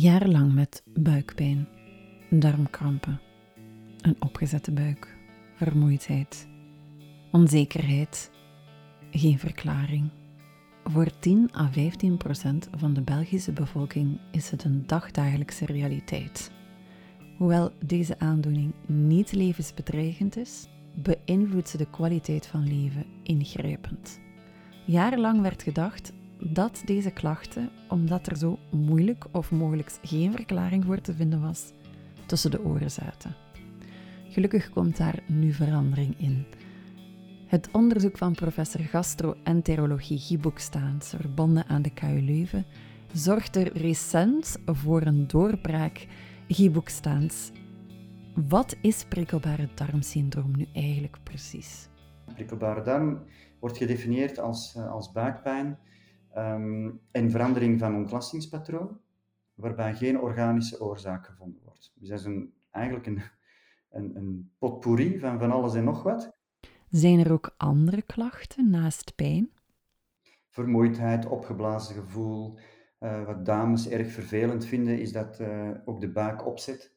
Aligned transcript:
Jarenlang 0.00 0.52
met 0.52 0.82
buikpijn, 0.94 1.68
darmkrampen, 2.30 3.20
een 4.00 4.16
opgezette 4.18 4.72
buik, 4.72 5.16
vermoeidheid, 5.54 6.48
onzekerheid, 7.32 8.30
geen 9.10 9.38
verklaring. 9.38 10.10
Voor 10.84 11.18
10 11.18 11.50
à 11.56 11.68
15 11.72 12.16
procent 12.16 12.68
van 12.76 12.94
de 12.94 13.02
Belgische 13.02 13.52
bevolking 13.52 14.20
is 14.32 14.50
het 14.50 14.64
een 14.64 14.86
dagdagelijkse 14.86 15.66
realiteit. 15.66 16.50
Hoewel 17.36 17.72
deze 17.84 18.18
aandoening 18.18 18.74
niet 18.86 19.32
levensbedreigend 19.32 20.36
is, 20.36 20.66
beïnvloedt 20.94 21.68
ze 21.68 21.76
de 21.76 21.90
kwaliteit 21.90 22.46
van 22.46 22.68
leven 22.68 23.04
ingrijpend. 23.22 24.20
Jarenlang 24.86 25.40
werd 25.40 25.62
gedacht 25.62 26.12
dat 26.40 26.82
deze 26.84 27.10
klachten, 27.10 27.70
omdat 27.88 28.26
er 28.26 28.36
zo 28.36 28.58
moeilijk 28.70 29.24
of 29.32 29.50
mogelijk 29.50 29.92
geen 30.02 30.32
verklaring 30.32 30.84
voor 30.84 31.00
te 31.00 31.14
vinden 31.14 31.40
was, 31.40 31.72
tussen 32.26 32.50
de 32.50 32.64
oren 32.64 32.90
zaten. 32.90 33.34
Gelukkig 34.28 34.70
komt 34.70 34.96
daar 34.96 35.22
nu 35.26 35.52
verandering 35.52 36.20
in. 36.20 36.46
Het 37.46 37.68
onderzoek 37.72 38.16
van 38.18 38.34
professor 38.34 38.80
gastro-enterologie 38.80 40.18
Guy 40.18 40.38
Boekstaans, 40.38 41.08
verbonden 41.08 41.66
aan 41.66 41.82
de 41.82 41.90
KU 41.90 42.20
Leuven, 42.20 42.66
zorgde 43.12 43.62
recent 43.62 44.58
voor 44.66 45.02
een 45.02 45.26
doorbraak. 45.26 46.06
Guy 46.48 46.70
Boekstaans, 46.70 47.50
wat 48.48 48.76
is 48.80 49.04
prikkelbare 49.04 49.68
darmsyndroom 49.74 50.56
nu 50.56 50.66
eigenlijk 50.72 51.18
precies? 51.22 51.88
Prikkelbare 52.34 52.82
darm 52.82 53.18
wordt 53.58 53.76
gedefinieerd 53.76 54.38
als, 54.38 54.74
eh, 54.74 54.90
als 54.90 55.12
buikpijn 55.12 55.78
um, 56.36 57.00
en 57.10 57.30
verandering 57.30 57.78
van 57.78 57.94
ontlastingspatroon, 57.94 59.00
waarbij 59.54 59.94
geen 59.94 60.20
organische 60.20 60.80
oorzaak 60.80 61.26
gevonden 61.26 61.62
wordt. 61.64 61.92
Dus 61.94 62.08
dat 62.08 62.18
is 62.18 62.24
een, 62.24 62.52
eigenlijk 62.70 63.06
een, 63.06 63.22
een, 63.90 64.16
een 64.16 64.50
potpourri 64.58 65.18
van 65.18 65.38
van 65.38 65.50
alles 65.50 65.74
en 65.74 65.84
nog 65.84 66.02
wat. 66.02 66.36
Zijn 66.90 67.18
er 67.18 67.32
ook 67.32 67.54
andere 67.56 68.02
klachten 68.02 68.70
naast 68.70 69.14
pijn? 69.14 69.50
Vermoeidheid, 70.48 71.26
opgeblazen 71.26 71.94
gevoel. 71.94 72.58
Uh, 73.00 73.24
wat 73.24 73.44
dames 73.44 73.88
erg 73.88 74.10
vervelend 74.10 74.64
vinden, 74.64 75.00
is 75.00 75.12
dat 75.12 75.40
uh, 75.40 75.70
ook 75.84 76.00
de 76.00 76.10
buik 76.10 76.46
opzet. 76.46 76.96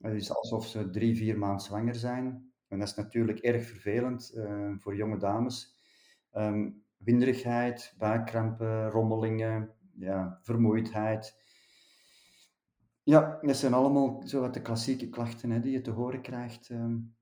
Het 0.00 0.14
is 0.14 0.34
alsof 0.34 0.66
ze 0.66 0.90
drie, 0.90 1.16
vier 1.16 1.38
maanden 1.38 1.60
zwanger 1.60 1.94
zijn. 1.94 2.52
En 2.68 2.78
dat 2.78 2.88
is 2.88 2.94
natuurlijk 2.94 3.38
erg 3.38 3.66
vervelend 3.66 4.32
uh, 4.34 4.72
voor 4.76 4.96
jonge 4.96 5.18
dames. 5.18 5.74
Um, 6.32 6.84
winderigheid, 6.96 7.94
buikkrampen, 7.98 8.90
rommelingen, 8.90 9.70
ja, 9.98 10.38
vermoeidheid. 10.42 11.44
Ja, 13.02 13.38
dat 13.40 13.56
zijn 13.56 13.74
allemaal 13.74 14.22
zo 14.26 14.40
wat 14.40 14.54
de 14.54 14.62
klassieke 14.62 15.08
klachten 15.08 15.50
hè, 15.50 15.60
die 15.60 15.72
je 15.72 15.80
te 15.80 15.90
horen 15.90 16.22
krijgt 16.22 16.68
um, 16.68 17.14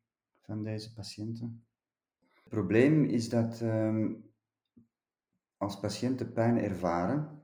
van 0.43 0.63
deze 0.63 0.93
patiënten. 0.93 1.65
Het 2.35 2.49
probleem 2.49 3.05
is 3.05 3.29
dat 3.29 3.61
um, 3.61 4.33
als 5.57 5.81
patiënten 5.81 6.33
pijn 6.33 6.59
ervaren 6.59 7.43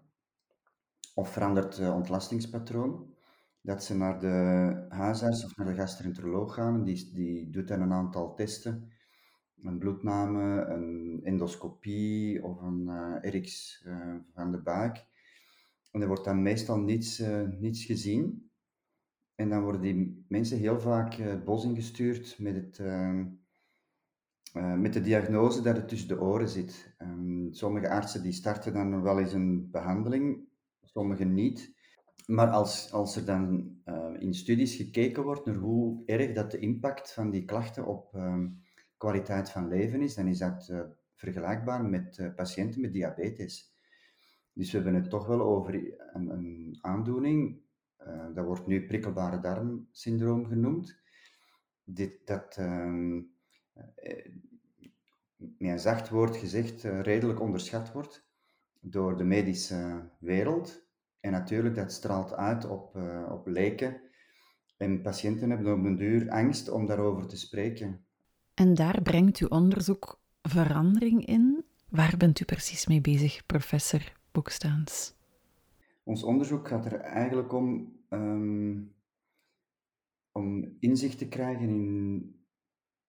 of 1.15 1.33
verandert 1.33 1.77
het 1.77 1.95
ontlastingspatroon, 1.95 3.15
dat 3.61 3.85
ze 3.85 3.97
naar 3.97 4.21
de 4.21 4.87
huisarts 4.89 5.45
of 5.45 5.57
naar 5.57 5.67
de 5.67 5.75
gastroenteroloog 5.75 6.55
gaan. 6.55 6.85
Die, 6.85 7.13
die 7.13 7.51
doet 7.51 7.69
dan 7.69 7.81
een 7.81 7.93
aantal 7.93 8.35
testen 8.35 8.93
een 9.65 9.79
bloedname, 9.79 10.65
een 10.65 11.21
endoscopie 11.25 12.45
of 12.45 12.61
een 12.61 12.87
uh, 12.89 13.35
RX 13.35 13.83
van 14.35 14.51
de 14.51 14.59
buik. 14.59 15.05
En 15.91 16.01
er 16.01 16.07
wordt 16.07 16.25
dan 16.25 16.43
meestal 16.43 16.79
niets, 16.79 17.21
uh, 17.21 17.49
niets 17.59 17.85
gezien. 17.85 18.51
En 19.35 19.49
dan 19.49 19.63
worden 19.63 19.81
die 19.81 20.25
mensen 20.29 20.59
heel 20.59 20.81
vaak 20.81 21.15
het 21.15 21.45
bos 21.45 21.65
ingestuurd 21.65 22.39
met, 22.39 22.55
het, 22.55 22.81
met 24.79 24.93
de 24.93 25.01
diagnose 25.01 25.63
dat 25.63 25.77
het 25.77 25.89
tussen 25.89 26.09
de 26.09 26.21
oren 26.21 26.49
zit. 26.49 26.95
Um, 26.99 27.49
sommige 27.53 27.89
artsen 27.89 28.23
die 28.23 28.33
starten 28.33 28.73
dan 28.73 29.03
wel 29.03 29.19
eens 29.19 29.33
een 29.33 29.71
behandeling, 29.71 30.49
sommige 30.83 31.25
niet. 31.25 31.75
Maar 32.27 32.49
als, 32.49 32.93
als 32.93 33.17
er 33.17 33.25
dan 33.25 33.75
in 34.19 34.35
studies 34.35 34.75
gekeken 34.75 35.23
wordt 35.23 35.45
naar 35.45 35.55
hoe 35.55 36.03
erg 36.07 36.33
dat 36.33 36.51
de 36.51 36.59
impact 36.59 37.13
van 37.13 37.31
die 37.31 37.45
klachten 37.45 37.87
op 37.87 38.15
um, 38.15 38.63
kwaliteit 39.01 39.51
van 39.51 39.69
leven 39.69 40.03
is, 40.03 40.15
dan 40.15 40.27
is 40.27 40.39
dat 40.39 40.69
uh, 40.71 40.81
vergelijkbaar 41.15 41.85
met 41.85 42.19
uh, 42.19 42.35
patiënten 42.35 42.81
met 42.81 42.93
diabetes. 42.93 43.75
Dus 44.53 44.71
we 44.71 44.77
hebben 44.77 44.95
het 44.95 45.11
toch 45.11 45.27
wel 45.27 45.41
over 45.41 45.75
een, 46.13 46.29
een 46.29 46.79
aandoening, 46.81 47.61
uh, 48.07 48.27
dat 48.35 48.45
wordt 48.45 48.67
nu 48.67 48.87
prikkelbare 48.87 49.41
darmsyndroom 49.41 50.47
genoemd, 50.47 51.03
dit, 51.85 52.27
dat 52.27 52.57
um, 52.57 53.33
met 55.37 55.71
een 55.71 55.79
zacht 55.79 56.09
woord 56.09 56.37
gezegd 56.37 56.83
redelijk 56.83 57.41
onderschat 57.41 57.93
wordt 57.93 58.29
door 58.81 59.17
de 59.17 59.25
medische 59.25 60.11
wereld. 60.19 60.89
En 61.21 61.33
natuurlijk, 61.33 61.75
dat 61.75 61.93
straalt 61.93 62.33
uit 62.33 62.69
op, 62.69 62.97
op 63.29 63.47
leken. 63.47 64.01
En 64.77 65.03
patiënten 65.03 65.51
hebben 65.51 65.73
op 65.73 65.85
een 65.85 65.97
duur 65.97 66.31
angst 66.31 66.69
om 66.69 66.87
daarover 66.87 67.27
te 67.27 67.37
spreken. 67.37 68.05
En 68.61 68.75
daar 68.75 69.03
brengt 69.03 69.39
uw 69.39 69.49
onderzoek 69.49 70.21
verandering 70.43 71.27
in. 71.27 71.65
Waar 71.89 72.17
bent 72.17 72.41
u 72.41 72.45
precies 72.45 72.87
mee 72.87 73.01
bezig, 73.01 73.47
professor 73.47 74.13
Boekstaans? 74.33 75.15
Ons 76.03 76.23
onderzoek 76.23 76.69
gaat 76.69 76.85
er 76.85 77.01
eigenlijk 77.01 77.53
om 77.53 77.93
um, 78.11 78.95
om 80.33 80.77
inzicht 80.79 81.19
te 81.19 81.29
krijgen 81.29 81.69
in 81.69 82.45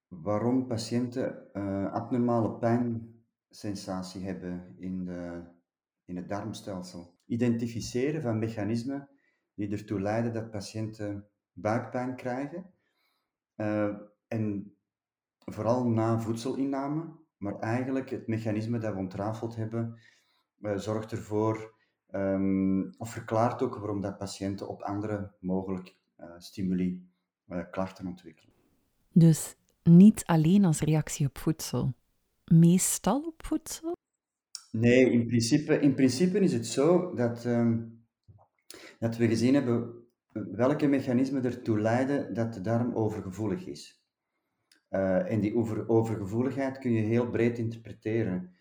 waarom 0.08 0.66
patiënten 0.66 1.48
uh, 1.52 1.92
abnormale 1.92 2.58
pijnsensatie 2.58 4.24
hebben 4.24 4.74
in, 4.78 5.04
de, 5.04 5.42
in 6.04 6.16
het 6.16 6.28
darmstelsel. 6.28 7.18
Identificeren 7.26 8.22
van 8.22 8.38
mechanismen 8.38 9.08
die 9.54 9.70
ertoe 9.70 10.00
leiden 10.00 10.32
dat 10.32 10.50
patiënten 10.50 11.28
buikpijn 11.52 12.16
krijgen. 12.16 12.70
Uh, 13.56 13.96
en 14.28 14.71
vooral 15.44 15.88
na 15.88 16.20
voedselinname, 16.20 17.20
maar 17.36 17.58
eigenlijk 17.58 18.10
het 18.10 18.26
mechanisme 18.26 18.78
dat 18.78 18.92
we 18.92 18.98
ontrafeld 18.98 19.56
hebben, 19.56 19.98
uh, 20.60 20.76
zorgt 20.76 21.12
ervoor, 21.12 21.74
um, 22.10 22.94
of 22.98 23.10
verklaart 23.10 23.62
ook 23.62 23.76
waarom 23.76 24.00
dat 24.00 24.18
patiënten 24.18 24.68
op 24.68 24.82
andere 24.82 25.34
mogelijk 25.40 25.96
uh, 26.20 26.26
stimuli 26.38 27.06
uh, 27.48 27.62
klachten 27.70 28.06
ontwikkelen. 28.06 28.54
Dus 29.12 29.56
niet 29.82 30.24
alleen 30.24 30.64
als 30.64 30.80
reactie 30.80 31.26
op 31.26 31.38
voedsel, 31.38 31.94
meestal 32.44 33.20
op 33.20 33.46
voedsel? 33.46 33.96
Nee, 34.70 35.10
in 35.10 35.26
principe, 35.26 35.80
in 35.80 35.94
principe 35.94 36.40
is 36.40 36.52
het 36.52 36.66
zo 36.66 37.14
dat, 37.14 37.44
um, 37.44 38.04
dat 38.98 39.16
we 39.16 39.28
gezien 39.28 39.54
hebben 39.54 40.02
welke 40.32 40.86
mechanismen 40.86 41.44
ertoe 41.44 41.80
leiden 41.80 42.34
dat 42.34 42.54
de 42.54 42.60
darm 42.60 42.94
overgevoelig 42.94 43.66
is. 43.66 44.01
Uh, 44.92 45.30
en 45.30 45.40
die 45.40 45.56
over, 45.56 45.88
overgevoeligheid 45.88 46.78
kun 46.78 46.92
je 46.92 47.00
heel 47.00 47.30
breed 47.30 47.58
interpreteren. 47.58 48.54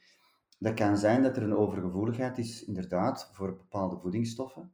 Dat 0.59 0.73
kan 0.73 0.97
zijn 0.97 1.23
dat 1.23 1.37
er 1.37 1.43
een 1.43 1.55
overgevoeligheid 1.55 2.37
is, 2.37 2.65
inderdaad, 2.65 3.29
voor 3.33 3.55
bepaalde 3.55 3.97
voedingsstoffen. 3.97 4.73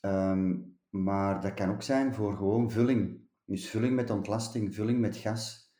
Um, 0.00 0.78
maar 0.90 1.40
dat 1.40 1.54
kan 1.54 1.70
ook 1.70 1.82
zijn 1.82 2.14
voor 2.14 2.36
gewoon 2.36 2.70
vulling. 2.70 3.20
Dus 3.44 3.70
vulling 3.70 3.94
met 3.94 4.10
ontlasting, 4.10 4.74
vulling 4.74 5.00
met 5.00 5.16
gas. 5.16 5.72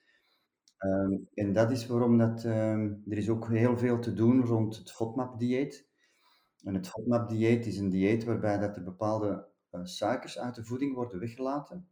Um, 0.78 1.28
en 1.34 1.52
dat 1.52 1.70
is 1.70 1.86
waarom 1.86 2.18
dat, 2.18 2.44
um, 2.44 3.02
er 3.08 3.16
is 3.16 3.28
ook 3.28 3.48
heel 3.48 3.78
veel 3.78 3.98
te 3.98 4.14
doen 4.14 4.44
rond 4.44 4.76
het 4.76 4.92
FODMAP-dieet. 4.92 5.88
En 6.64 6.74
het 6.74 6.88
FODMAP-dieet 6.88 7.66
is 7.66 7.78
een 7.78 7.90
dieet 7.90 8.24
waarbij 8.24 8.58
dat 8.58 8.76
er 8.76 8.84
bepaalde 8.84 9.46
uh, 9.70 9.80
suikers 9.84 10.38
uit 10.38 10.54
de 10.54 10.64
voeding 10.64 10.94
worden 10.94 11.18
weggelaten 11.18 11.91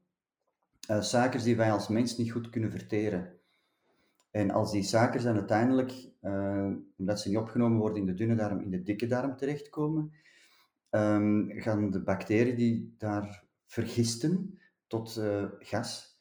uh, 0.91 1.01
suikers 1.01 1.43
die 1.43 1.57
wij 1.57 1.73
als 1.73 1.89
mens 1.89 2.17
niet 2.17 2.31
goed 2.31 2.51
kunnen 2.51 2.71
verteren. 2.71 3.39
En 4.31 4.51
als 4.51 4.73
die 4.73 4.83
suikers 4.83 5.23
dan 5.23 5.35
uiteindelijk, 5.35 6.09
uh, 6.23 6.71
omdat 6.97 7.21
ze 7.21 7.29
niet 7.29 7.39
opgenomen 7.39 7.79
worden 7.79 7.99
in 7.99 8.07
de 8.07 8.15
dunne 8.15 8.35
darm, 8.35 8.61
in 8.61 8.71
de 8.71 8.83
dikke 8.83 9.07
darm 9.07 9.37
terechtkomen, 9.37 10.13
um, 10.91 11.51
gaan 11.51 11.91
de 11.91 12.03
bacteriën 12.03 12.57
die 12.57 12.95
daar 12.99 13.45
vergisten 13.67 14.59
tot 14.87 15.17
uh, 15.19 15.45
gas. 15.59 16.19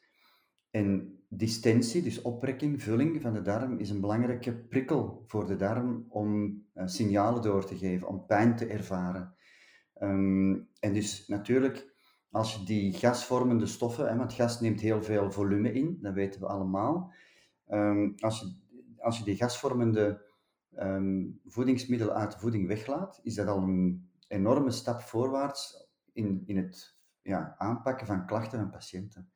En 0.70 1.18
distensie, 1.28 2.02
dus 2.02 2.22
oprekking, 2.22 2.82
vulling 2.82 3.22
van 3.22 3.32
de 3.32 3.42
darm, 3.42 3.78
is 3.78 3.90
een 3.90 4.00
belangrijke 4.00 4.54
prikkel 4.54 5.24
voor 5.26 5.46
de 5.46 5.56
darm 5.56 6.06
om 6.08 6.62
signalen 6.74 7.42
door 7.42 7.66
te 7.66 7.76
geven, 7.76 8.08
om 8.08 8.26
pijn 8.26 8.56
te 8.56 8.66
ervaren. 8.66 9.34
Um, 10.02 10.68
en 10.80 10.92
dus 10.92 11.26
natuurlijk 11.28 11.89
als 12.30 12.54
je 12.54 12.64
die 12.64 12.92
gasvormende 12.92 13.66
stoffen, 13.66 14.08
hè, 14.08 14.16
want 14.16 14.32
gas 14.32 14.60
neemt 14.60 14.80
heel 14.80 15.02
veel 15.02 15.32
volume 15.32 15.72
in, 15.72 15.98
dat 16.00 16.14
weten 16.14 16.40
we 16.40 16.46
allemaal. 16.46 17.12
Um, 17.68 18.14
als, 18.18 18.40
je, 18.40 18.54
als 18.98 19.18
je 19.18 19.24
die 19.24 19.36
gasvormende 19.36 20.22
um, 20.78 21.40
voedingsmiddelen 21.46 22.14
uit 22.14 22.32
de 22.32 22.38
voeding 22.38 22.66
weglaat, 22.66 23.20
is 23.22 23.34
dat 23.34 23.46
al 23.46 23.62
een 23.62 24.08
enorme 24.28 24.70
stap 24.70 25.00
voorwaarts 25.00 25.88
in, 26.12 26.42
in 26.46 26.56
het 26.56 26.98
ja, 27.22 27.54
aanpakken 27.58 28.06
van 28.06 28.26
klachten 28.26 28.58
van 28.58 28.70
patiënten. 28.70 29.30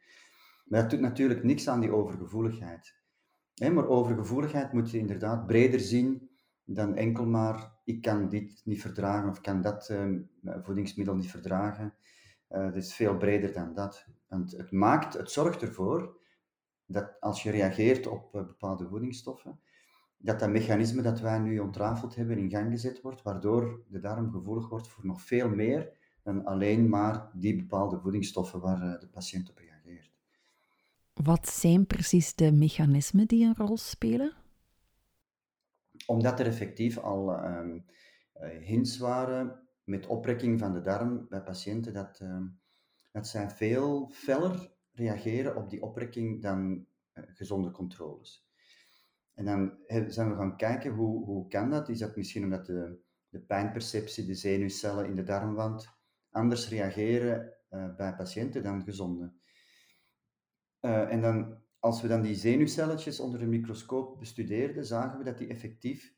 Maar 0.64 0.81
dat 0.81 0.90
doet 0.90 1.00
natuurlijk 1.00 1.43
niks 1.43 1.69
aan 1.69 1.81
die 1.81 1.93
overgevoeligheid. 1.93 2.94
maar 3.73 3.88
overgevoeligheid 3.88 4.73
moet 4.73 4.90
je 4.90 4.99
inderdaad 4.99 5.47
breder 5.47 5.81
zien 5.81 6.31
dan 6.64 6.94
enkel 6.97 7.26
maar 7.26 7.73
ik 7.85 8.02
kan 8.02 8.29
dit 8.29 8.61
niet 8.64 8.81
verdragen 8.81 9.29
of 9.29 9.40
kan 9.40 9.61
dat 9.61 9.88
uh, 9.90 10.19
voedingsmiddel 10.62 11.14
niet 11.14 11.31
verdragen. 11.31 11.94
Uh, 12.50 12.64
het 12.64 12.76
is 12.76 12.94
veel 12.94 13.17
breder 13.17 13.52
dan 13.52 13.75
dat. 13.75 14.06
Want 14.29 14.52
het, 14.52 14.70
maakt, 14.70 15.14
het 15.14 15.31
zorgt 15.31 15.62
ervoor 15.62 16.20
dat 16.87 17.20
als 17.20 17.43
je 17.43 17.50
reageert 17.50 18.06
op 18.06 18.35
uh, 18.35 18.46
bepaalde 18.46 18.88
voedingsstoffen, 18.88 19.61
dat 20.17 20.41
dat 20.41 20.50
mechanisme 20.50 21.02
dat 21.02 21.20
wij 21.20 21.38
nu 21.38 21.58
ontrafeld 21.58 22.14
hebben 22.14 22.38
in 22.38 22.50
gang 22.50 22.70
gezet 22.70 23.00
wordt, 23.00 23.23
waardoor 23.23 23.85
de 23.88 24.00
darm 24.00 24.31
gevoelig 24.31 24.69
wordt 24.69 24.88
voor 24.88 25.06
nog 25.06 25.23
veel 25.23 25.49
meer 25.49 25.93
dan 26.23 26.44
alleen 26.44 26.88
maar 26.88 27.31
die 27.32 27.56
bepaalde 27.56 28.00
voedingsstoffen 28.00 28.61
waar 28.61 28.82
uh, 28.82 29.00
de 29.00 29.08
patiënt 29.08 29.50
op 29.50 29.58
reageert. 29.58 30.12
Wat 31.12 31.49
zijn 31.49 31.87
precies 31.87 32.35
de 32.35 32.52
mechanismen 32.52 33.26
die 33.26 33.44
een 33.44 33.56
rol 33.56 33.76
spelen? 33.76 34.32
Omdat 36.06 36.40
er 36.40 36.47
effectief 36.47 36.99
al 36.99 37.44
um, 37.44 37.85
hints 38.61 38.99
waren 38.99 39.63
met 39.85 40.07
oprekking 40.07 40.59
van 40.59 40.73
de 40.73 40.81
darm 40.81 41.27
bij 41.29 41.43
patiënten 41.43 41.93
dat, 41.93 42.21
um, 42.21 42.61
dat 43.13 43.29
zij 43.29 43.51
veel 43.51 44.11
feller 44.13 44.73
reageren 44.93 45.57
op 45.57 45.71
die 45.71 45.83
oprekking 45.83 46.43
dan 46.43 46.87
uh, 47.15 47.25
gezonde 47.27 47.71
controles. 47.71 48.49
En 49.35 49.45
dan 49.45 49.79
zijn 50.09 50.31
we 50.31 50.37
gaan 50.37 50.57
kijken 50.57 50.93
hoe, 50.93 51.25
hoe 51.25 51.49
kan 51.49 51.71
dat? 51.71 51.89
Is 51.89 51.99
dat 51.99 52.17
misschien 52.17 52.45
omdat 52.45 52.67
de, 52.67 52.99
de 53.29 53.41
pijnperceptie, 53.41 54.27
de 54.27 54.35
zenuwcellen 54.35 55.07
in 55.07 55.17
de 55.17 55.23
darmwand 55.23 55.89
anders 56.31 56.69
reageren 56.69 57.53
uh, 57.71 57.95
bij 57.97 58.15
patiënten 58.15 58.63
dan 58.63 58.83
gezonden? 58.83 59.41
Uh, 60.81 61.13
en 61.13 61.21
dan, 61.21 61.63
als 61.79 62.03
we 62.03 62.09
dan 62.09 62.23
die 62.23 62.35
zenuwcelletjes 62.35 63.21
onder 63.21 63.43
een 63.43 63.49
microscoop 63.49 64.19
bestudeerden, 64.19 64.87
zagen 64.87 65.19
we 65.19 65.25
dat 65.25 65.39
die 65.39 65.49
effectief 65.49 66.15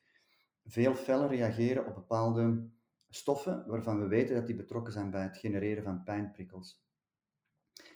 veel 0.65 0.95
feller 0.95 1.29
reageren 1.29 1.87
op 1.87 1.95
bepaalde 1.95 2.71
stoffen 3.17 3.65
waarvan 3.67 4.01
we 4.01 4.07
weten 4.07 4.35
dat 4.35 4.47
die 4.47 4.57
betrokken 4.57 4.93
zijn 4.93 5.11
bij 5.11 5.23
het 5.23 5.37
genereren 5.37 5.83
van 5.83 6.03
pijnprikkels. 6.03 6.85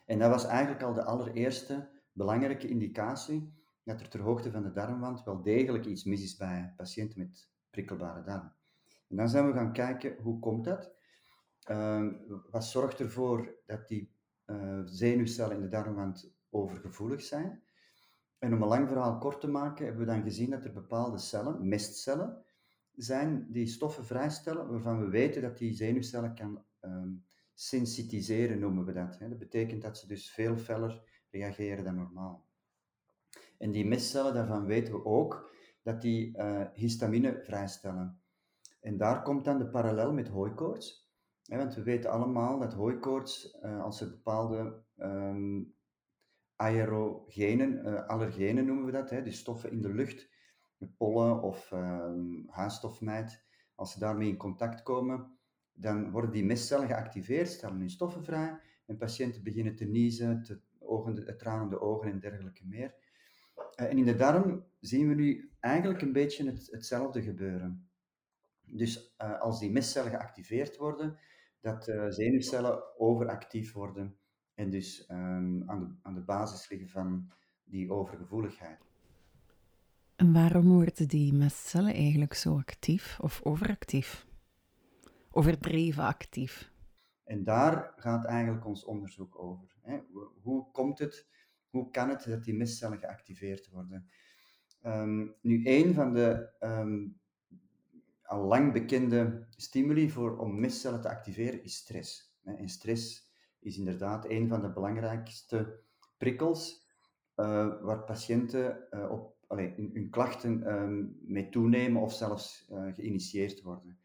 En 0.07 0.19
dat 0.19 0.31
was 0.31 0.45
eigenlijk 0.47 0.83
al 0.83 0.95
de 0.95 1.05
allereerste 1.05 1.89
belangrijke 2.13 2.69
indicatie 2.69 3.55
dat 3.85 4.01
er 4.01 4.09
ter 4.09 4.21
hoogte 4.21 4.51
van 4.51 4.63
de 4.63 4.73
darmwand 4.73 5.25
wel 5.25 5.43
degelijk 5.43 5.85
iets 5.85 6.05
mis 6.05 6.23
is 6.23 6.37
bij 6.37 6.73
patiënten 6.77 7.19
met 7.19 7.51
prikkelbare 7.71 8.23
darm. 8.23 8.53
En 9.09 9.17
dan 9.17 9.29
zijn 9.29 9.47
we 9.47 9.53
gaan 9.53 9.73
kijken, 9.73 10.17
hoe 10.23 10.39
komt 10.39 10.65
dat? 10.65 10.93
Uh, 11.71 12.07
wat 12.51 12.65
zorgt 12.65 13.01
ervoor 13.01 13.55
dat 13.67 13.89
die 13.89 14.15
uh, 14.47 14.81
zenuwcellen 14.85 15.57
in 15.57 15.63
de 15.63 15.69
darmwand 15.69 16.35
overgevoelig 16.51 17.23
zijn? 17.23 17.63
En 18.39 18.55
om 18.55 18.63
een 18.63 18.69
lang 18.69 18.89
verhaal 18.89 19.19
kort 19.19 19.41
te 19.41 19.49
maken, 19.49 19.85
hebben 19.85 20.07
we 20.07 20.13
dan 20.13 20.23
gezien 20.23 20.51
dat 20.51 20.65
er 20.65 20.73
bepaalde 20.73 21.19
cellen, 21.19 21.69
mestcellen, 21.69 22.45
zijn 23.03 23.47
die 23.49 23.67
stoffen 23.67 24.05
vrijstellen 24.05 24.71
waarvan 24.71 25.01
we 25.01 25.09
weten 25.09 25.43
dat 25.43 25.59
die 25.59 25.75
zenuwcellen 25.75 26.35
kan 26.35 26.65
um, 26.81 27.25
sensitiseren, 27.55 28.59
noemen 28.59 28.85
we 28.85 28.93
dat. 28.93 29.19
Hè. 29.19 29.29
Dat 29.29 29.39
betekent 29.39 29.83
dat 29.83 29.99
ze 29.99 30.07
dus 30.07 30.31
veel 30.31 30.57
feller 30.57 31.03
reageren 31.31 31.85
dan 31.85 31.95
normaal. 31.95 32.49
En 33.59 33.71
die 33.71 33.87
mestcellen, 33.87 34.35
daarvan 34.35 34.67
weten 34.67 34.95
we 34.95 35.05
ook 35.05 35.51
dat 35.83 36.01
die 36.01 36.39
uh, 36.39 36.63
histamine 36.73 37.41
vrijstellen. 37.43 38.21
En 38.81 38.97
daar 38.97 39.23
komt 39.23 39.45
dan 39.45 39.59
de 39.59 39.69
parallel 39.69 40.13
met 40.13 40.29
hooikoorts. 40.29 41.09
Ja, 41.43 41.57
want 41.57 41.75
we 41.75 41.83
weten 41.83 42.11
allemaal 42.11 42.59
dat 42.59 42.73
hooikoorts, 42.73 43.59
uh, 43.63 43.83
als 43.83 44.01
er 44.01 44.11
bepaalde 44.11 44.83
um, 44.97 45.75
aerogenen, 46.57 47.87
uh, 47.87 48.09
allergenen 48.09 48.67
noemen 48.67 48.85
we 48.85 48.93
dat, 48.93 49.11
hè, 49.11 49.23
die 49.23 49.33
stoffen 49.33 49.71
in 49.71 49.81
de 49.81 49.93
lucht, 49.95 50.30
pollen 50.87 51.43
of 51.43 51.71
um, 51.73 52.49
als 53.75 53.93
ze 53.93 53.99
daarmee 53.99 54.29
in 54.29 54.37
contact 54.37 54.83
komen, 54.83 55.39
dan 55.73 56.11
worden 56.11 56.31
die 56.31 56.45
mestcellen 56.45 56.87
geactiveerd, 56.87 57.49
stellen 57.49 57.79
hun 57.79 57.91
stoffen 57.91 58.25
vrij 58.25 58.61
en 58.87 58.97
patiënten 58.97 59.43
beginnen 59.43 59.77
te 59.77 59.85
niezen, 59.85 60.43
te 60.43 60.61
ogen, 60.79 61.37
tranende 61.37 61.81
ogen 61.81 62.11
en 62.11 62.21
dergelijke 62.21 62.67
meer. 62.67 62.95
Eh, 63.75 63.91
en 63.91 63.99
in 63.99 64.05
de 64.05 64.17
darm 64.17 64.65
zien 64.81 65.09
we 65.09 65.15
nu 65.15 65.51
eigenlijk 65.61 66.03
een 66.03 66.13
beetje 66.13 66.47
het, 66.47 66.69
hetzelfde 66.71 67.23
gebeuren. 67.23 67.89
Dus 68.63 69.15
uh, 69.23 69.41
als 69.41 69.61
die 69.61 69.71
mestcellen 69.71 70.11
geactiveerd 70.11 70.77
worden, 70.77 71.19
dat 71.61 71.85
zenuwcellen 72.09 72.99
overactief 72.99 73.73
worden 73.73 74.19
en 74.55 74.71
dus 74.71 75.09
um, 75.11 75.71
aan, 75.71 75.79
de, 75.81 75.95
aan 76.03 76.15
de 76.15 76.21
basis 76.21 76.69
liggen 76.69 76.89
van 76.89 77.33
die 77.65 77.93
overgevoeligheid. 77.93 78.90
En 80.21 80.33
waarom 80.33 80.69
worden 80.69 81.09
die 81.09 81.33
mestcellen 81.33 81.95
eigenlijk 81.95 82.35
zo 82.35 82.57
actief 82.57 83.19
of 83.21 83.41
overactief? 83.43 84.27
Overdreven 85.31 86.03
actief? 86.05 86.73
En 87.25 87.45
daar 87.45 87.93
gaat 87.97 88.25
eigenlijk 88.25 88.67
ons 88.67 88.85
onderzoek 88.85 89.39
over. 89.39 89.77
Hè. 89.83 89.99
Hoe 90.43 90.71
komt 90.73 90.99
het 90.99 91.29
hoe 91.71 91.91
kan 91.91 92.09
het 92.09 92.25
dat 92.25 92.45
die 92.45 92.55
mestcellen 92.55 92.99
geactiveerd 92.99 93.69
worden? 93.71 94.11
Um, 94.87 95.35
nu, 95.43 95.61
een 95.65 95.95
van 95.95 96.13
de 96.13 96.49
um, 96.61 97.21
al 98.23 98.45
lang 98.45 98.73
bekende 98.73 99.47
stimuli 99.57 100.11
voor, 100.11 100.39
om 100.39 100.61
mestcellen 100.61 101.01
te 101.01 101.09
activeren 101.09 101.63
is 101.63 101.75
stress. 101.75 102.35
En 102.45 102.69
stress 102.69 103.33
is 103.61 103.79
inderdaad 103.79 104.29
een 104.29 104.49
van 104.49 104.63
de 104.63 104.73
belangrijkste 104.73 105.81
prikkels 106.17 106.89
uh, 107.37 107.83
waar 107.83 108.05
patiënten 108.05 108.87
uh, 108.91 109.11
op, 109.11 109.39
allee, 109.51 109.75
hun, 109.77 110.11
klachten 110.11 110.73
um, 110.73 111.19
mee 111.23 111.49
toenemen 111.49 112.03
of 112.03 112.13
zelfs 112.13 112.69
uh, 112.73 112.95
geïnitieerd 112.95 113.63
worden. 113.63 113.99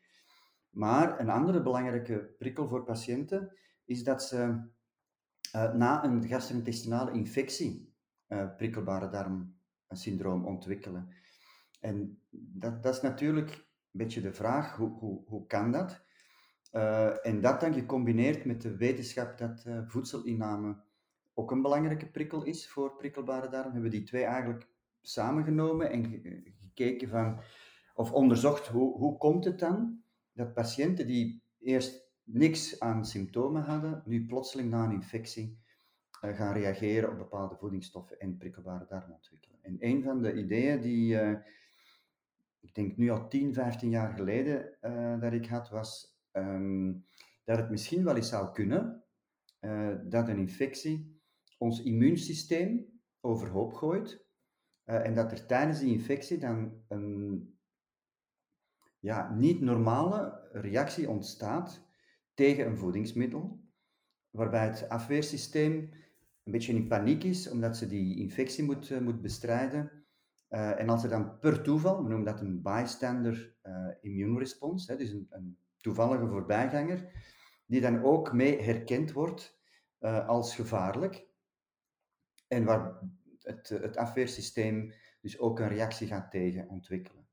Maar 0.70 1.20
een 1.20 1.30
andere 1.30 1.62
belangrijke 1.62 2.34
prikkel 2.38 2.68
voor 2.68 2.84
patiënten 2.84 3.52
is 3.86 4.04
dat 4.04 4.24
ze 4.24 4.38
uh, 5.56 5.74
na 5.74 6.04
een 6.04 6.28
gastrointestinale 6.28 7.12
infectie 7.12 7.94
uh, 8.28 8.56
prikkelbare 8.58 9.10
darmsyndroom 9.10 10.46
ontwikkelen. 10.46 11.10
En 11.80 12.20
dat, 12.30 12.84
dat, 12.84 12.96
is 12.96 13.02
natuurlijk 13.02 13.52
een 13.52 13.64
beetje 13.92 14.22
de 14.22 14.34
vraag, 14.34 14.76
hoe, 14.76 14.90
hoe, 15.00 15.24
hoe 15.26 15.48
kan 15.48 15.72
dat? 15.72 16.04
En 17.22 17.42
dat 17.42 17.60
dan 17.60 17.74
gecombineerd 17.74 18.46
met 18.46 18.62
de 18.62 18.76
wetenschap 18.76 19.38
dat 19.38 19.66
voedselinname 19.88 20.78
ook 21.34 21.52
een 21.52 21.62
belangrijke 21.62 22.12
prikkel 22.12 22.44
is 22.44 22.70
voor 22.70 22.96
prikkelbare 22.96 23.50
darm, 23.50 23.64
hebben 23.64 23.82
we 23.82 23.98
die 23.98 24.04
twee 24.04 24.24
eigenlijk 24.24 24.68
samengenomen 25.08 25.92
en 25.92 26.22
gekeken 26.62 27.10
van, 27.10 27.40
of 27.94 28.12
onderzocht 28.12 28.68
hoe, 28.68 28.98
hoe 28.98 29.18
komt 29.18 29.46
het 29.46 29.60
dan 29.60 30.04
dat 30.34 30.54
patiënten 30.54 31.08
die 31.08 31.44
eerst 31.60 32.06
niks 32.24 32.80
aan 32.80 33.06
symptomen 33.06 33.64
hadden, 33.64 34.04
nu 34.06 34.26
plotseling 34.26 34.70
na 34.70 34.84
een 34.84 34.92
infectie 34.92 35.60
uh, 36.22 36.36
gaan 36.36 36.54
reageren 36.54 37.10
op 37.10 37.18
bepaalde 37.18 37.56
voedingsstoffen 37.56 38.20
en 38.20 38.38
prikkelbare 38.38 38.86
darm 38.86 39.12
ontwikkelen. 39.12 39.60
En 39.62 39.78
een 39.80 40.04
van 40.04 40.22
de 40.22 40.34
ideeën 40.34 40.82
die, 40.82 41.14
uh, 41.14 41.38
ik 42.60 42.76
denk 42.76 42.98
nu 42.98 43.10
al 43.10 43.28
10, 43.28 43.54
15 43.54 43.90
jaar 43.90 44.14
geleden 44.14 44.78
uh, 44.82 45.20
dat 45.20 45.34
ik 45.34 45.46
had, 45.46 45.70
was 45.70 46.20
um, 46.32 47.06
dat 47.44 47.58
het 47.58 47.70
misschien 47.70 48.04
wel 48.04 48.16
eens 48.16 48.30
zou 48.30 48.52
kunnen 48.52 49.04
dat 50.04 50.28
een 50.28 50.38
infectie 50.38 51.20
ons 51.58 51.84
immuunsysteem 51.84 52.86
overhoop 53.22 53.74
gooit 53.74 54.25
en 54.86 55.16
dat 55.16 55.32
er 55.32 55.46
tijdens 55.46 55.80
die 55.80 55.94
infectie 55.94 56.38
dan 56.38 56.84
een 56.88 57.58
ja, 59.00 59.34
niet 59.34 59.62
normale 59.62 60.48
reactie 60.52 61.10
ontstaat 61.10 61.82
tegen 62.34 62.66
een 62.66 62.78
voedingsmiddel, 62.78 63.60
waarbij 64.30 64.68
het 64.68 64.90
afweersysteem 64.90 65.74
een 66.44 66.52
beetje 66.52 66.74
in 66.74 66.88
paniek 66.88 67.24
is, 67.24 67.50
omdat 67.50 67.78
ze 67.78 67.88
die 67.88 68.18
infectie 68.18 68.64
moet, 68.64 68.90
uh, 68.90 69.00
moet 69.00 69.22
bestrijden. 69.22 69.92
Uh, 70.50 70.80
en 70.80 70.90
als 70.90 71.04
er 71.04 71.10
dan 71.10 71.40
per 71.40 71.62
toeval, 71.62 72.04
we 72.04 72.10
noemen 72.10 72.26
dat 72.26 72.42
een 72.42 72.62
bystander 72.62 73.56
immune 74.02 74.40
response, 74.40 74.92
hè, 74.92 74.98
dus 74.98 75.12
een, 75.12 75.28
een, 75.30 75.58
toevallige 75.82 76.28
voorbijganger, 76.28 77.12
die 77.66 77.82
dan 77.82 78.04
ook 78.04 78.34
mee 78.34 78.62
herkend 78.62 79.12
wordt 79.12 79.60
als 80.28 80.56
gevaarlijk. 80.56 81.28
En 82.48 82.64
waar 82.64 83.00
het, 83.46 83.70
het 83.70 83.98
afweersysteem 83.98 84.94
dus 85.22 85.40
ook 85.40 85.60
een 85.60 85.68
reactie 85.68 86.08
gaat 86.08 86.32
tegen 86.32 86.70
ontwikkelen. 86.70 87.28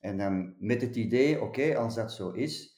En 0.00 0.18
dan 0.18 0.54
met 0.58 0.80
het 0.80 0.96
idee, 0.96 1.40
oké, 1.40 1.76
als 1.76 1.94
dat 1.94 2.12
zo 2.12 2.30
is, 2.30 2.76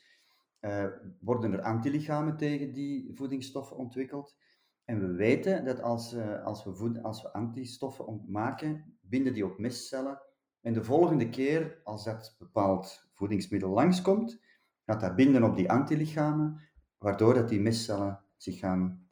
uh, 0.61 0.87
worden 1.21 1.53
er 1.53 1.63
antilichamen 1.63 2.37
tegen 2.37 2.73
die 2.73 3.11
voedingsstoffen 3.15 3.77
ontwikkeld. 3.77 4.37
En 4.85 5.01
we 5.01 5.13
weten 5.13 5.65
dat 5.65 5.81
als, 5.81 6.15
uh, 6.15 6.45
als, 6.45 6.65
we 6.65 6.75
voed, 6.75 7.03
als 7.03 7.23
we 7.23 7.33
antistoffen 7.33 8.25
maken, 8.27 8.99
binden 9.01 9.35
die 9.35 9.45
op 9.45 9.59
mestcellen. 9.59 10.23
En 10.61 10.73
de 10.73 10.85
volgende 10.85 11.29
keer, 11.29 11.81
als 11.85 12.05
dat 12.05 12.37
bepaald 12.39 13.11
voedingsmiddel 13.13 13.71
langskomt, 13.71 14.41
gaat 14.85 15.01
dat 15.01 15.17
binden 15.17 15.43
op 15.43 15.57
die 15.57 15.71
antilichamen. 15.71 16.69
waardoor 16.99 17.35
dat 17.35 17.49
die 17.49 17.61
mestcellen 17.61 18.21
zich 18.37 18.59
gaan 18.59 19.09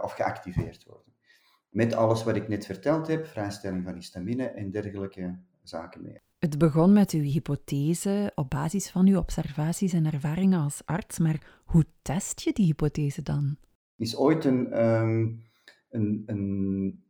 of 0.00 0.12
geactiveerd 0.12 0.84
worden. 0.84 1.11
Met 1.72 1.94
alles 1.94 2.24
wat 2.24 2.36
ik 2.36 2.48
net 2.48 2.66
verteld 2.66 3.06
heb, 3.06 3.26
vrijstelling 3.26 3.84
van 3.84 3.94
histamine 3.94 4.46
en 4.46 4.70
dergelijke 4.70 5.38
zaken 5.62 6.02
meer. 6.02 6.20
Het 6.38 6.58
begon 6.58 6.92
met 6.92 7.10
uw 7.10 7.22
hypothese 7.22 8.32
op 8.34 8.50
basis 8.50 8.90
van 8.90 9.06
uw 9.06 9.18
observaties 9.18 9.92
en 9.92 10.06
ervaringen 10.06 10.60
als 10.60 10.82
arts, 10.84 11.18
maar 11.18 11.62
hoe 11.64 11.84
test 12.02 12.40
je 12.40 12.52
die 12.52 12.66
hypothese 12.66 13.22
dan? 13.22 13.56
Is 13.96 14.16
ooit 14.16 14.44
een, 14.44 14.86
um, 14.86 15.42
een, 15.88 16.22
een 16.26 17.04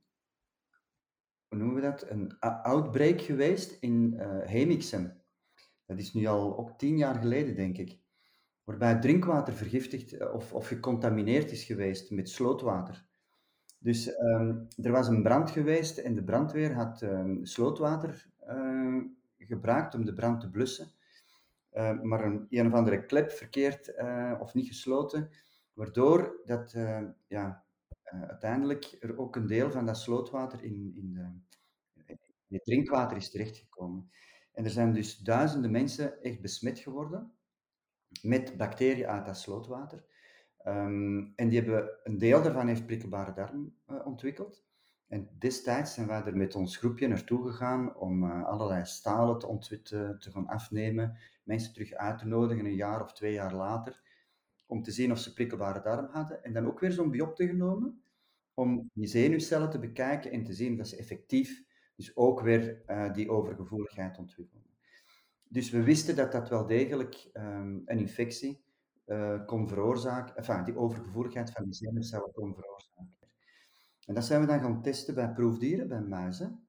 hoe 1.49 1.59
noemen 1.59 1.75
we 1.75 1.81
dat, 1.81 2.11
een 2.11 2.39
outbreak 2.41 3.21
geweest 3.21 3.77
in 3.81 4.15
uh, 4.17 4.27
Hemixem. 4.45 5.13
Dat 5.87 5.99
is 5.99 6.13
nu 6.13 6.27
al 6.27 6.59
ook 6.59 6.79
tien 6.79 6.97
jaar 6.97 7.15
geleden, 7.15 7.57
denk 7.57 7.79
ik. 7.79 7.99
Waarbij 8.65 8.99
drinkwater 8.99 9.53
vergiftigd 9.53 10.13
eh, 10.13 10.35
of, 10.35 10.53
of 10.53 10.67
gecontamineerd 10.67 11.51
is 11.51 11.65
geweest 11.65 12.11
met 12.11 12.29
slootwater. 12.29 13.05
Dus 13.83 14.19
um, 14.19 14.69
er 14.83 14.93
was 14.93 15.09
een 15.09 15.23
brand 15.23 15.51
geweest 15.51 15.99
en 15.99 16.15
de 16.15 16.25
brandweer 16.25 16.75
had 16.75 17.03
um, 17.03 17.45
slootwater 17.45 18.27
uh, 18.49 19.05
gebruikt 19.39 19.95
om 19.95 20.05
de 20.05 20.13
brand 20.13 20.41
te 20.41 20.51
blussen. 20.51 20.91
Maar 22.03 22.25
een, 22.25 22.47
een 22.51 22.67
of 22.67 22.73
andere 22.73 23.07
klep 23.07 23.31
verkeerd 23.31 23.89
uh, 23.89 24.35
of 24.41 24.55
niet 24.55 24.67
gesloten, 24.67 25.31
waardoor 25.73 26.41
dat 26.45 26.77
ja, 27.27 27.65
uiteindelijk 28.05 28.97
er 29.01 29.19
ook 29.19 29.37
een 29.37 29.47
deel 29.47 29.71
van 29.71 29.87
dat 29.87 29.99
slootwater 29.99 30.63
in, 30.63 30.93
in, 30.95 31.13
de, 31.13 31.31
in 32.49 32.55
het 32.57 32.65
drinkwater 32.65 33.17
is 33.17 33.31
terechtgekomen. 33.31 34.11
En 34.53 34.65
er 34.65 34.71
zijn 34.71 34.93
dus 34.93 35.19
duizenden 35.19 35.71
mensen 35.71 36.23
echt 36.23 36.41
besmet 36.41 36.79
geworden 36.79 37.33
met 38.23 38.57
bacteriën 38.57 39.07
uit 39.07 39.27
dat 39.27 39.39
slootwater. 39.39 40.05
Um, 40.67 41.33
en 41.37 41.49
die 41.49 41.61
hebben, 41.61 41.91
een 42.05 42.19
deel 42.19 42.43
daarvan 42.43 42.67
heeft 42.67 42.87
prikkelbare 42.87 43.33
darm 43.33 43.75
uh, 43.91 44.07
ontwikkeld. 44.07 44.65
En 45.09 45.29
destijds 45.39 45.95
zijn 45.95 46.07
wij 46.07 46.23
er 46.25 46.37
met 46.37 46.55
ons 46.55 46.77
groepje 46.77 47.09
naartoe 47.09 47.47
gegaan 47.47 47.97
om 47.97 48.25
uh, 48.25 48.45
allerlei 48.45 48.85
stalen 48.85 49.39
te 49.39 49.47
ontwitten, 49.47 50.19
te 50.19 50.31
gaan 50.31 50.47
afnemen, 50.47 51.19
mensen 51.45 51.73
terug 51.73 51.93
uit 51.93 52.19
te 52.19 52.27
nodigen 52.27 52.65
een 52.65 52.75
jaar 52.75 53.03
of 53.03 53.13
twee 53.13 53.33
jaar 53.33 53.55
later, 53.55 54.03
om 54.67 54.83
te 54.83 54.91
zien 54.91 55.13
of 55.13 55.19
ze 55.19 55.33
prikkelbare 55.33 55.81
darm 55.81 56.09
hadden. 56.11 56.45
En 56.45 56.53
dan 56.53 56.67
ook 56.67 56.81
weer 56.81 56.93
zo'n 56.93 57.11
biopte 57.11 57.47
genomen, 57.47 58.03
om 58.55 58.91
die 58.93 59.07
zenuwcellen 59.07 59.71
te 59.71 59.79
bekijken 59.79 60.31
en 60.31 60.45
te 60.45 60.53
zien 60.53 60.77
dat 60.77 60.89
ze 60.89 60.97
effectief 60.97 61.65
dus 61.97 62.17
ook 62.17 62.41
weer 62.41 62.83
uh, 62.87 63.13
die 63.13 63.31
overgevoeligheid 63.31 64.19
ontwikkelen. 64.19 64.67
Dus 65.49 65.71
we 65.71 65.83
wisten 65.83 66.17
dat 66.17 66.33
dat 66.33 66.49
wel 66.49 66.67
degelijk 66.67 67.31
um, 67.33 67.83
een 67.85 67.99
infectie 67.99 68.62
uh, 69.07 69.47
kon 69.47 69.69
veroorzaken, 69.69 70.37
enfin, 70.37 70.65
die 70.65 70.77
overgevoeligheid 70.77 71.51
van 71.51 71.65
die 71.65 71.75
zenuwcellen 71.75 72.33
kon 72.33 72.55
veroorzaken. 72.55 73.31
En 74.07 74.15
dat 74.15 74.25
zijn 74.25 74.41
we 74.41 74.47
dan 74.47 74.61
gaan 74.61 74.83
testen 74.83 75.15
bij 75.15 75.33
proefdieren, 75.33 75.89
bij 75.89 76.01
muizen. 76.01 76.67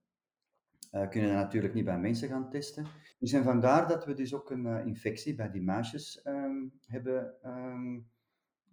Uh, 0.91 1.09
kunnen 1.09 1.29
dat 1.29 1.39
natuurlijk 1.39 1.73
niet 1.73 1.85
bij 1.85 1.99
mensen 1.99 2.29
gaan 2.29 2.49
testen. 2.49 2.85
Dus 3.19 3.31
en 3.31 3.43
vandaar 3.43 3.87
dat 3.87 4.05
we 4.05 4.13
dus 4.13 4.33
ook 4.33 4.49
een 4.49 4.65
uh, 4.65 4.85
infectie 4.85 5.35
bij 5.35 5.51
die 5.51 5.61
muisjes 5.61 6.21
um, 6.25 6.79
hebben. 6.85 7.35
Um, 7.45 8.09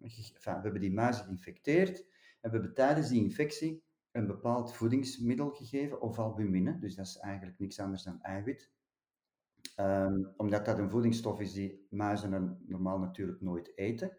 enfin, 0.00 0.34
we 0.42 0.50
hebben 0.50 0.80
die 0.80 0.92
muizen 0.92 1.24
geïnfecteerd 1.24 1.98
en 2.40 2.50
we 2.50 2.56
hebben 2.56 2.74
tijdens 2.74 3.08
die 3.08 3.22
infectie 3.22 3.82
een 4.12 4.26
bepaald 4.26 4.74
voedingsmiddel 4.74 5.50
gegeven, 5.50 6.00
of 6.00 6.18
albumine. 6.18 6.78
Dus 6.78 6.94
dat 6.94 7.06
is 7.06 7.16
eigenlijk 7.16 7.58
niks 7.58 7.80
anders 7.80 8.02
dan 8.02 8.22
eiwit. 8.22 8.70
Um, 9.76 10.32
omdat 10.36 10.64
dat 10.64 10.78
een 10.78 10.90
voedingsstof 10.90 11.40
is 11.40 11.52
die 11.52 11.86
muizen 11.90 12.58
normaal 12.66 12.98
natuurlijk 12.98 13.40
nooit 13.40 13.72
eten. 13.74 14.16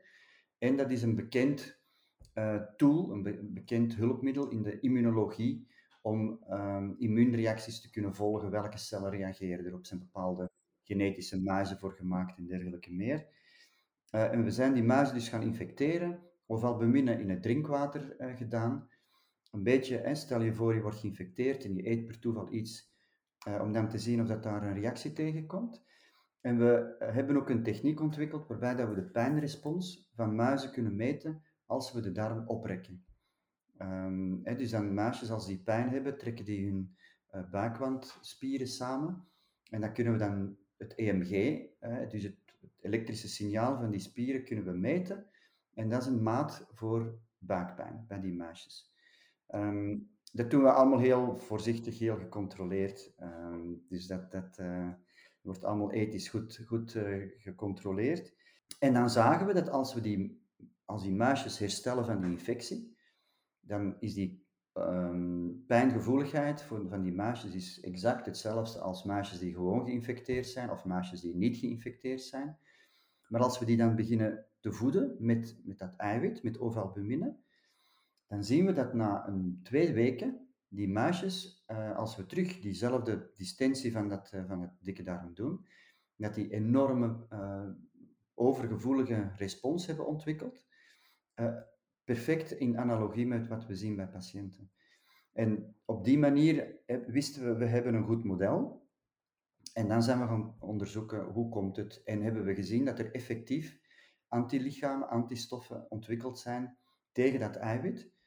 En 0.57 0.77
dat 0.77 0.91
is 0.91 1.01
een 1.01 1.15
bekend 1.15 1.79
uh, 2.35 2.61
tool, 2.77 3.11
een, 3.11 3.23
be 3.23 3.39
bekend 3.43 3.95
hulpmiddel 3.95 4.49
in 4.49 4.63
de 4.63 4.79
immunologie 4.79 5.67
om 6.01 6.43
um, 6.49 6.95
immuunreacties 6.97 7.81
te 7.81 7.89
kunnen 7.89 8.15
volgen. 8.15 8.51
Welke 8.51 8.77
cellen 8.77 9.11
reageren 9.11 9.65
erop? 9.65 9.79
Er 9.79 9.85
zijn 9.85 9.99
bepaalde 9.99 10.49
genetische 10.83 11.41
muizen 11.41 11.77
voor 11.77 11.91
gemaakt 11.91 12.37
en 12.37 12.47
dergelijke 12.47 12.93
meer. 12.93 13.27
Uh, 14.11 14.31
en 14.31 14.43
we 14.43 14.51
zijn 14.51 14.73
die 14.73 14.83
muizen 14.83 15.15
dus 15.15 15.29
gaan 15.29 15.41
infecteren, 15.41 16.19
of 16.45 16.63
albumine 16.63 17.19
in 17.19 17.29
het 17.29 17.41
drinkwater 17.41 18.15
uh, 18.19 18.35
gedaan. 18.35 18.89
Een 19.51 19.63
beetje, 19.63 19.97
hè, 19.97 20.15
stel 20.15 20.41
je 20.41 20.53
voor 20.53 20.75
je 20.75 20.81
wordt 20.81 20.97
geïnfecteerd 20.99 21.65
en 21.65 21.75
je 21.75 21.87
eet 21.87 22.05
per 22.05 22.19
toeval 22.19 22.53
iets 22.53 22.90
uh, 23.47 23.61
om 23.61 23.71
dan 23.71 23.89
te 23.89 23.97
zien 23.97 24.21
of 24.21 24.27
dat 24.27 24.43
daar 24.43 24.63
een 24.63 24.79
reactie 24.79 25.13
tegenkomt. 25.13 25.83
En 26.41 26.57
we 26.57 26.95
eh, 26.99 27.13
hebben 27.13 27.35
ook 27.35 27.49
een 27.49 27.63
techniek 27.63 27.99
ontwikkeld 27.99 28.47
waarbij 28.47 28.75
dat 28.75 28.89
we 28.89 28.95
de 28.95 29.09
pijnrespons 29.09 30.09
van 30.15 30.35
muizen 30.35 30.71
kunnen 30.71 30.95
meten 30.95 31.43
als 31.65 31.93
we 31.93 32.01
de 32.01 32.11
darm 32.11 32.47
oprekken. 32.47 33.05
Hè, 34.43 34.55
dus 34.55 34.69
dan 34.69 34.93
muisjes, 34.93 35.31
als 35.31 35.47
die 35.47 35.61
pijn 35.63 35.89
hebben, 35.89 36.17
trekken 36.17 36.45
die 36.45 36.65
hun 36.65 36.95
uh, 37.35 37.49
buikwandspieren 37.49 38.67
samen. 38.67 39.27
En 39.69 39.81
dan 39.81 39.93
kunnen 39.93 40.13
we 40.13 40.19
dan 40.19 40.57
het 40.77 40.95
EMG, 40.95 41.61
dus 42.09 42.23
het, 42.23 42.35
het, 42.59 42.71
elektrische 42.79 43.27
signaal 43.27 43.77
van 43.77 43.91
die 43.91 43.99
spieren, 43.99 44.43
kunnen 44.43 44.65
we 44.65 44.71
meten. 44.71 45.25
En 45.73 45.89
dat 45.89 46.01
is 46.01 46.07
een 46.07 46.23
maat 46.23 46.67
voor 46.71 47.19
buikpijn 47.37 48.05
bij 48.07 48.19
die 48.19 48.33
muisjes. 48.33 48.93
Um, 49.53 50.09
dat 50.31 50.51
doen 50.51 50.63
we 50.63 50.71
allemaal 50.71 50.99
heel 50.99 51.37
voorzichtig, 51.37 51.99
heel 51.99 52.17
gecontroleerd. 52.17 53.13
Ehm, 53.17 53.73
dus 53.87 54.07
dat, 54.07 54.31
dat 54.31 54.57
uh, 54.59 54.89
wordt 55.41 55.63
allemaal 55.63 55.91
ethisch 55.91 56.29
goed, 56.29 56.63
goed 56.65 56.95
uh, 56.95 57.27
gecontroleerd. 57.37 58.33
En 58.79 58.93
dan 58.93 59.09
zagen 59.09 59.47
we 59.47 59.53
dat 59.53 59.69
als 59.69 59.93
we 59.93 60.01
die, 60.01 60.45
als 60.85 61.03
die 61.03 61.13
muisjes 61.13 61.59
herstellen 61.59 62.05
van 62.05 62.21
die 62.21 62.29
infectie, 62.29 62.97
dan 63.59 63.95
is 63.99 64.13
die 64.13 64.45
um, 64.73 65.63
pijngevoeligheid 65.67 66.63
voor, 66.63 66.87
van 66.89 67.01
die 67.01 67.13
muisjes 67.13 67.53
is 67.53 67.79
exact 67.81 68.25
hetzelfde 68.25 68.79
als 68.79 69.03
muisjes 69.03 69.39
die 69.39 69.53
gewoon 69.53 69.85
geïnfecteerd 69.85 70.47
zijn 70.47 70.71
of 70.71 70.85
muisjes 70.85 71.21
die 71.21 71.35
niet 71.35 71.57
geïnfecteerd 71.57 72.21
zijn. 72.21 72.57
Maar 73.27 73.41
als 73.41 73.59
we 73.59 73.65
die 73.65 73.77
dan 73.77 73.95
beginnen 73.95 74.45
te 74.59 74.71
voeden 74.71 75.15
met, 75.19 75.59
met 75.63 75.77
dat 75.77 75.95
eiwit, 75.95 76.43
met 76.43 76.59
ovalbumine, 76.59 77.35
dan 78.31 78.43
zien 78.43 78.65
we 78.65 78.73
dat 78.73 78.93
na 78.93 79.27
een 79.27 79.59
twee 79.63 79.93
weken 79.93 80.47
die 80.67 80.89
muisjes, 80.89 81.63
uh, 81.67 81.97
als 81.97 82.15
we 82.15 82.25
terug 82.25 82.59
diezelfde 82.59 83.31
distensie 83.35 83.91
van, 83.91 84.09
dat, 84.09 84.31
uh, 84.35 84.47
van 84.47 84.61
het 84.61 84.71
dikke 84.79 85.03
darm 85.03 85.33
doen, 85.33 85.65
dat 86.15 86.33
die 86.33 86.49
enorme 86.49 87.25
uh, 87.33 87.69
overgevoelige 88.33 89.31
respons 89.35 89.85
hebben 89.85 90.07
ontwikkeld. 90.07 90.65
perfect 92.03 92.51
in 92.51 92.77
analogie 92.77 93.27
met 93.27 93.47
wat 93.47 93.65
we 93.65 93.75
zien 93.75 93.95
bij 93.95 94.07
patiënten. 94.07 94.71
En 95.33 95.75
op 95.85 96.03
die 96.03 96.17
manier 96.17 96.79
wisten 97.07 97.45
we, 97.45 97.55
we 97.55 97.65
hebben 97.65 97.93
een 97.93 98.05
goed 98.05 98.23
model. 98.23 98.87
En 99.73 99.87
dan 99.87 100.03
zijn 100.03 100.19
we 100.19 100.25
gaan 100.25 100.55
onderzoeken 100.59 101.23
hoe 101.23 101.49
komt 101.49 101.75
het. 101.75 102.01
En 102.03 102.21
hebben 102.21 102.43
we 102.43 102.55
gezien 102.55 102.85
dat 102.85 102.99
er 102.99 103.13
effectief 103.13 103.79
antilichamen, 104.27 105.09
antistoffen 105.09 105.85
ontwikkeld 105.89 106.39
zijn 106.39 106.77
tegen 107.11 107.39
dat 107.39 107.55
eiwit. 107.55 108.19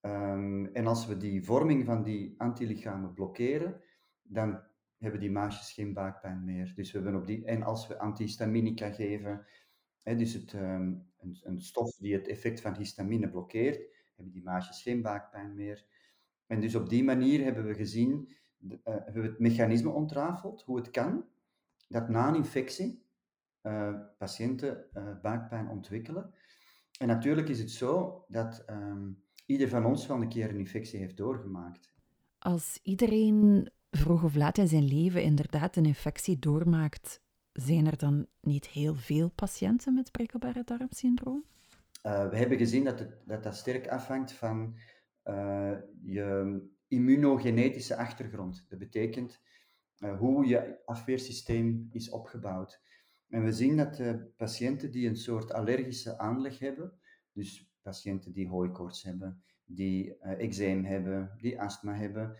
Um, 0.00 0.66
en 0.66 0.86
als 0.86 1.06
we 1.06 1.16
die 1.16 1.44
vorming 1.44 1.84
van 1.84 2.02
die 2.02 2.34
antilichamen 2.38 3.12
blokkeren, 3.12 3.80
dan 4.22 4.62
hebben 4.98 5.20
die 5.20 5.30
maasjes 5.30 5.72
geen 5.72 5.92
buikpijn 5.92 6.44
meer. 6.44 6.72
Dus 6.74 6.92
we 6.92 6.98
hebben 6.98 7.20
op 7.20 7.26
die, 7.26 7.44
en 7.44 7.62
als 7.62 7.86
we 7.86 7.98
antihistaminica 7.98 8.90
geven, 8.90 9.46
hè, 10.02 10.16
dus 10.16 10.32
het, 10.32 10.52
um, 10.52 11.10
een, 11.18 11.38
een, 11.42 11.60
stof 11.60 11.96
die 11.96 12.14
het 12.14 12.28
effect 12.28 12.60
van 12.60 12.76
histamine 12.76 13.30
blokkeert, 13.30 13.96
hebben 14.14 14.32
die 14.32 14.42
maasjes 14.42 14.82
geen 14.82 15.02
buikpijn 15.02 15.54
meer. 15.54 15.84
En 16.46 16.60
dus 16.60 16.74
op 16.74 16.88
die 16.88 17.04
manier 17.04 17.44
hebben 17.44 17.66
we 17.66 17.74
gezien, 17.74 18.28
uh, 18.58 18.76
hebben 18.84 19.22
we 19.22 19.28
het 19.28 19.38
mechanisme 19.38 19.90
ontrafeld, 19.90 20.62
hoe 20.62 20.76
het 20.76 20.90
kan 20.90 21.24
dat 21.88 22.08
na 22.08 22.28
een 22.28 22.34
infectie 22.34 23.06
uh, 23.62 23.94
patiënten 24.18 24.86
uh, 24.94 25.20
buikpijn 25.20 25.68
ontwikkelen. 25.68 26.34
En 26.98 27.06
natuurlijk 27.06 27.48
is 27.48 27.58
het 27.58 27.70
zo 27.70 28.24
dat 28.28 28.64
um, 28.70 29.22
ieder 29.48 29.68
van 29.68 29.84
ons 29.84 30.06
wel 30.06 30.20
een 30.20 30.28
keer 30.28 30.48
een 30.48 30.58
infectie 30.58 30.98
heeft 30.98 31.16
doorgemaakt. 31.16 31.92
Als 32.38 32.78
iedereen 32.82 33.70
vroeg 33.90 34.24
of 34.24 34.34
laat 34.34 34.58
in 34.58 34.68
zijn 34.68 34.84
leven 34.84 35.22
inderdaad 35.22 35.76
een 35.76 35.86
infectie 35.86 36.38
doormaakt, 36.38 37.20
zijn 37.52 37.86
er 37.86 37.96
dan 37.96 38.26
niet 38.40 38.66
heel 38.66 38.94
veel 38.94 39.30
patiënten 39.30 39.94
met 39.94 40.10
prikkelbare 40.10 40.62
darmsyndroom? 40.64 41.44
Uh, 42.02 42.28
we 42.28 42.36
hebben 42.36 42.58
gezien 42.58 42.84
dat, 42.84 42.98
het, 42.98 43.16
dat 43.26 43.42
dat 43.42 43.56
sterk 43.56 43.88
afhangt 43.88 44.32
van 44.32 44.76
uh, 45.24 45.76
je 46.02 46.60
immunogenetische 46.88 47.96
achtergrond. 47.96 48.64
Dat 48.68 48.78
betekent 48.78 49.40
uh, 49.98 50.18
hoe 50.18 50.46
je 50.46 50.78
afweersysteem 50.84 51.88
is 51.90 52.10
opgebouwd. 52.10 52.80
En 53.28 53.44
we 53.44 53.52
zien 53.52 53.76
dat 53.76 54.02
patiënten 54.36 54.90
die 54.90 55.08
een 55.08 55.16
soort 55.16 55.52
allergische 55.52 56.18
aanleg 56.18 56.58
hebben, 56.58 56.92
dus 57.32 57.70
patiënten 57.88 58.32
die 58.32 58.48
hooikoorts 58.48 59.02
hebben, 59.02 59.42
die 59.64 60.06
uh, 60.06 60.40
eczeem 60.40 60.84
hebben, 60.84 61.30
die 61.40 61.60
astma 61.60 61.94
hebben. 61.94 62.36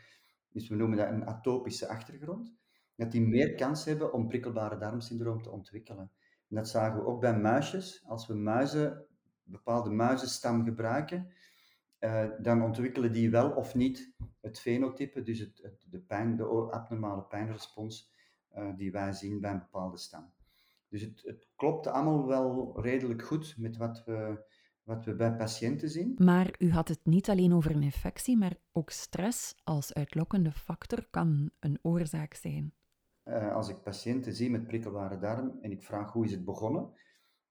Dus 0.53 0.69
we 0.69 0.75
noemen 0.75 0.99
dat 0.99 1.09
een 1.09 1.27
atopische 1.27 1.89
achtergrond. 1.89 2.55
Dat 2.97 3.13
die 3.13 3.21
meer 3.21 3.55
kans 3.55 3.85
hebben 3.85 4.13
om 4.13 4.29
prikkelbare 4.29 4.79
darmsyndroom 4.79 5.43
te 5.43 5.51
ontwikkelen. 5.51 6.11
En 6.49 6.57
dat 6.57 6.69
zagen 6.69 6.99
we 6.99 7.07
ook 7.07 7.21
bij 7.21 7.39
muisjes. 7.39 8.05
Als 8.07 8.27
we 8.27 8.35
muizen 8.35 9.07
bepaalde 9.43 9.91
muizenstam 9.91 10.65
gebruiken, 10.65 11.33
uh, 12.01 12.31
dan 12.39 12.63
ontwikkelen 12.63 13.13
die 13.13 13.31
wel 13.31 13.51
of 13.51 13.75
niet 13.75 14.13
het 14.41 14.61
fenotype, 14.61 15.23
dus 15.23 15.39
het, 15.39 15.87
de, 15.91 15.99
pijn, 15.99 16.37
de 16.37 16.45
abnormale 16.71 17.23
pijnrespons 17.23 18.13
uh, 18.57 18.77
die 18.77 18.93
wij 18.93 19.13
zien 19.13 19.41
bij 19.41 19.51
een 19.51 19.59
bepaalde 19.59 19.99
stam. 19.99 20.33
Dus 20.89 21.01
het, 21.01 21.23
het 21.25 21.49
klopt 21.57 21.87
allemaal 21.87 22.27
wel 22.27 22.81
redelijk 22.81 23.23
goed 23.23 23.55
met 23.59 23.77
wat 23.77 24.05
we, 24.05 24.45
wat 24.89 25.05
we 25.05 25.15
bij 25.15 25.37
patiënten 25.37 25.89
zien. 25.89 26.15
Maar 26.19 26.55
u 26.59 26.71
had 26.71 26.89
het 26.89 27.01
niet 27.03 27.29
alleen 27.29 27.53
over 27.53 27.71
een 27.71 27.83
infectie, 27.83 28.37
maar 28.37 28.57
ook 28.73 28.91
stress 28.91 29.55
als 29.65 29.95
uitlokkende 29.95 30.53
factor 30.53 31.07
kan 31.11 31.51
een 31.61 31.79
oorzaak 31.83 32.35
zijn. 32.35 32.73
Uh, 33.25 33.55
als 33.55 33.69
ik 33.69 33.83
patiënten 33.83 34.33
zie 34.33 34.51
met 34.51 34.67
prikkelbare 34.67 35.19
darm 35.19 35.59
en 35.61 35.71
ik 35.71 35.83
vraag 35.83 36.13
hoe 36.13 36.25
is 36.25 36.31
het 36.31 36.45
begonnen, 36.45 36.93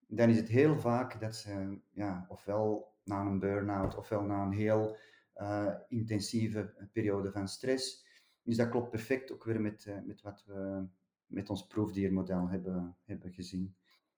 dan 0.07 0.29
is 0.29 0.37
het 0.37 0.47
heel 0.47 0.79
vaak 0.79 1.19
dat 1.19 1.35
ze 1.35 1.79
ja, 1.91 2.25
ofwel 2.29 2.95
na 3.03 3.21
een 3.21 3.39
burn-out 3.39 3.97
ofwel 3.97 4.21
na 4.21 4.43
een 4.43 4.53
heel 4.53 4.97
uh, 5.35 5.73
intensieve 5.87 6.89
periode 6.91 7.31
van 7.31 7.47
stress. 7.47 8.05
Dus 8.43 8.57
dat 8.57 8.69
klopt 8.69 8.89
perfect 8.89 9.31
ook 9.31 9.43
weer 9.43 9.61
met, 9.61 9.85
uh, 9.85 9.97
met 10.05 10.21
wat 10.21 10.43
we 10.45 10.87
met 11.25 11.49
ons 11.49 11.67
proefdiermodel 11.67 12.49
hebben, 12.49 12.97
hebben 13.03 13.31
gezien. 13.31 13.75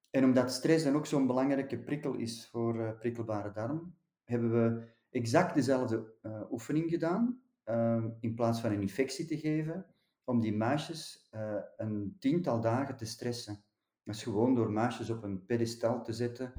En 0.09 0.23
omdat 0.23 0.51
stress 0.51 0.83
dan 0.83 0.95
ook 0.95 1.05
zo'n 1.05 1.27
belangrijke 1.27 1.79
prikkel 1.79 2.13
is 2.13 2.47
voor 2.47 2.75
uh, 2.75 2.97
prikkelbare 2.99 3.51
darm, 3.51 3.95
hebben 4.23 4.51
we 4.51 4.87
exact 5.09 5.55
dezelfde 5.55 6.13
oefening 6.51 6.89
gedaan. 6.89 7.41
in 8.19 8.35
plaats 8.35 8.61
van 8.61 8.71
een 8.71 8.81
infectie 8.81 9.25
te 9.25 9.37
geven, 9.37 9.85
om 10.23 10.39
die 10.39 10.55
muisjes 10.55 11.29
een 11.77 12.15
tiental 12.19 12.61
dagen 12.61 12.95
te 12.95 13.05
stressen. 13.05 13.63
Dat 14.03 14.15
is 14.15 14.23
gewoon 14.23 14.55
door 14.55 14.71
muisjes 14.71 15.09
op 15.09 15.23
een 15.23 15.45
pedestal 15.45 16.03
te 16.03 16.13
zetten, 16.13 16.53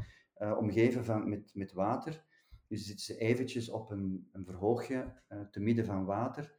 omgeven 0.58 1.04
van, 1.04 1.28
met, 1.28 1.50
met 1.54 1.72
water. 1.72 2.24
Dus 2.66 2.86
zitten 2.86 3.04
ze 3.04 3.18
eventjes 3.18 3.70
op 3.70 3.90
een, 3.90 4.28
een 4.32 4.44
verhoogje 4.44 5.22
te 5.50 5.60
midden 5.60 5.84
van 5.84 6.04
water. 6.04 6.54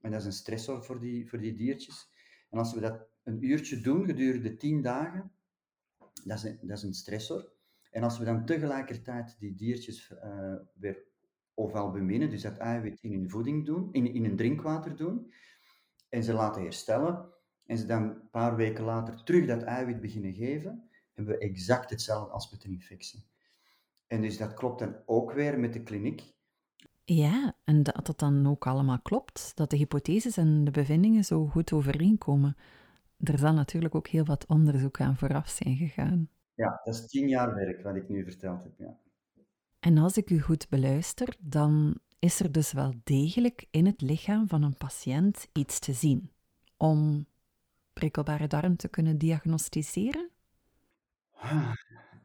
En 0.00 0.10
dat 0.10 0.20
is 0.20 0.26
een 0.26 0.32
stressor 0.32 0.84
voor 0.84 1.00
die, 1.00 1.28
voor 1.28 1.38
die 1.38 1.54
diertjes. 1.54 2.10
En 2.50 2.58
als 2.58 2.74
we 2.74 2.80
dat 2.80 3.06
een 3.22 3.44
uurtje 3.44 3.80
doen 3.80 4.04
gedurende 4.04 4.56
tien 4.56 4.82
dagen, 4.82 5.32
dat 6.26 6.36
is 6.36 6.44
een, 6.44 6.58
dat 6.62 6.76
is 6.76 6.82
een 6.82 6.94
stressor. 6.94 7.52
En 7.90 8.02
als 8.02 8.18
we 8.18 8.24
dan 8.24 8.44
tegelijkertijd 8.44 9.36
die 9.38 9.54
diertjes 9.54 10.10
uh, 10.10 10.54
weer 10.74 11.04
ofwel 11.54 11.90
beminnen, 11.90 12.30
dus 12.30 12.42
dat 12.42 12.56
eiwit 12.56 12.98
in 13.00 13.12
hun 13.12 13.30
voeding 13.30 13.66
doen, 13.66 13.88
in, 13.92 14.14
in 14.14 14.24
hun 14.24 14.36
drinkwater 14.36 14.96
doen, 14.96 15.32
en 16.08 16.24
ze 16.24 16.32
laten 16.32 16.62
herstellen, 16.62 17.28
en 17.66 17.78
ze 17.78 17.86
dan 17.86 18.02
een 18.02 18.30
paar 18.30 18.56
weken 18.56 18.84
later 18.84 19.22
terug 19.24 19.46
dat 19.46 19.62
eiwit 19.62 20.00
beginnen 20.00 20.32
geven, 20.32 20.88
hebben 21.12 21.34
we 21.34 21.40
exact 21.40 21.90
hetzelfde 21.90 22.32
als 22.32 22.50
met 22.50 22.64
een 22.64 22.70
infectie. 22.70 23.26
En 24.06 24.22
dus 24.22 24.38
dat 24.38 24.54
klopt 24.54 24.78
dan 24.78 24.96
ook 25.06 25.32
weer 25.32 25.58
met 25.58 25.72
de 25.72 25.82
kliniek. 25.82 26.34
Ja, 27.04 27.56
en 27.64 27.82
dat 27.82 28.06
het 28.06 28.18
dan 28.18 28.46
ook 28.46 28.66
allemaal 28.66 29.00
klopt, 29.00 29.52
dat 29.54 29.70
de 29.70 29.76
hypotheses 29.76 30.36
en 30.36 30.64
de 30.64 30.70
bevindingen 30.70 31.24
zo 31.24 31.46
goed 31.46 31.72
overeenkomen. 31.72 32.56
Er 33.16 33.38
zal 33.38 33.52
natuurlijk 33.52 33.94
ook 33.94 34.08
heel 34.08 34.24
wat 34.24 34.46
onderzoek 34.46 35.00
aan 35.00 35.16
vooraf 35.16 35.48
zijn 35.48 35.76
gegaan. 35.76 36.28
Ja, 36.54 36.80
dat 36.84 36.94
is 36.94 37.06
tien 37.06 37.28
jaar 37.28 37.54
werk 37.54 37.82
wat 37.82 37.96
ik 37.96 38.08
nu 38.08 38.24
verteld 38.24 38.62
heb. 38.62 38.72
Ja. 38.78 38.98
En 39.78 39.98
als 39.98 40.16
ik 40.16 40.30
u 40.30 40.40
goed 40.40 40.68
beluister, 40.68 41.36
dan 41.40 42.00
is 42.18 42.40
er 42.40 42.52
dus 42.52 42.72
wel 42.72 42.94
degelijk 43.04 43.66
in 43.70 43.86
het 43.86 44.00
lichaam 44.00 44.48
van 44.48 44.62
een 44.62 44.76
patiënt 44.76 45.48
iets 45.52 45.78
te 45.78 45.92
zien 45.92 46.30
om 46.76 47.26
prikkelbare 47.92 48.46
darm 48.46 48.76
te 48.76 48.88
kunnen 48.88 49.18
diagnosticeren? 49.18 50.30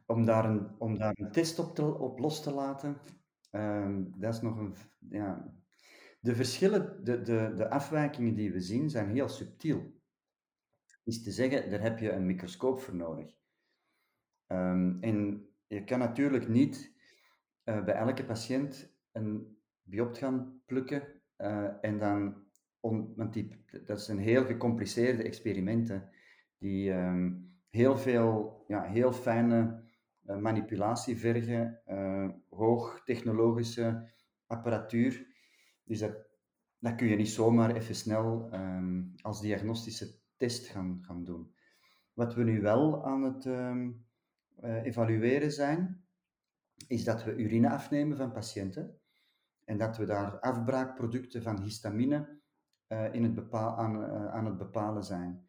Om 0.05 0.25
daar 0.25 0.45
een, 0.45 0.79
om 0.79 0.97
daar 0.97 1.13
een 1.15 1.31
test 1.31 1.59
op, 1.59 1.75
te, 1.75 1.97
op 1.97 2.19
los 2.19 2.43
te 2.43 2.51
laten, 2.51 2.97
um, 3.51 4.13
dat 4.17 4.33
is 4.33 4.41
nog 4.41 4.57
een. 4.57 4.75
Ja. 5.09 5.53
De 6.19 6.35
verschillen, 6.35 7.03
de, 7.03 7.21
de, 7.21 7.53
de 7.55 7.69
afwijkingen 7.69 8.35
die 8.35 8.51
we 8.51 8.59
zien, 8.59 8.89
zijn 8.89 9.09
heel 9.09 9.29
subtiel. 9.29 10.00
Te 11.19 11.31
zeggen, 11.31 11.69
daar 11.69 11.81
heb 11.81 11.99
je 11.99 12.11
een 12.11 12.25
microscoop 12.25 12.79
voor 12.79 12.95
nodig. 12.95 13.35
Um, 14.47 14.97
en 15.01 15.49
je 15.67 15.83
kan 15.83 15.99
natuurlijk 15.99 16.47
niet 16.47 16.93
uh, 17.65 17.83
bij 17.83 17.93
elke 17.93 18.25
patiënt 18.25 18.95
een 19.11 19.57
biopt 19.81 20.17
gaan 20.17 20.61
plukken 20.65 21.21
uh, 21.37 21.67
en 21.81 21.99
dan 21.99 22.43
on, 22.79 23.13
want 23.15 23.37
dat 23.85 24.01
zijn 24.01 24.17
heel 24.17 24.45
gecompliceerde 24.45 25.23
experimenten 25.23 26.09
die 26.57 26.91
um, 26.91 27.55
heel 27.69 27.97
veel, 27.97 28.63
ja, 28.67 28.83
heel 28.83 29.13
fijne 29.13 29.83
uh, 30.25 30.37
manipulatie 30.37 31.17
vergen, 31.17 31.81
hoogtechnologische 32.49 34.09
apparatuur. 34.47 35.27
Dus 35.83 35.99
dat, 35.99 36.27
dat 36.79 36.95
kun 36.95 37.07
je 37.07 37.15
niet 37.15 37.29
zomaar 37.29 37.75
even 37.75 37.95
snel 37.95 38.53
um, 38.53 39.13
als 39.21 39.41
diagnostische 39.41 40.20
test 40.41 40.67
gaan, 40.67 40.99
gaan 41.01 41.23
doen. 41.23 41.53
Wat 42.13 42.33
we 42.33 42.43
nu 42.43 42.61
wel 42.61 43.05
aan 43.05 43.23
het 43.23 43.45
um, 43.45 44.05
uh, 44.63 44.83
evalueren 44.83 45.51
zijn, 45.51 46.05
is 46.87 47.03
dat 47.03 47.23
we 47.23 47.35
urine 47.35 47.69
afnemen 47.69 48.17
van 48.17 48.31
patiënten 48.31 48.99
en 49.65 49.77
dat 49.77 49.97
we 49.97 50.05
daar 50.05 50.39
afbraakproducten 50.39 51.41
van 51.41 51.61
histamine 51.61 52.39
uh, 52.87 53.13
in 53.13 53.23
het 53.23 53.53
aan, 53.53 53.95
uh, 53.95 54.33
aan 54.33 54.45
het 54.45 54.57
bepalen 54.57 55.03
zijn. 55.03 55.47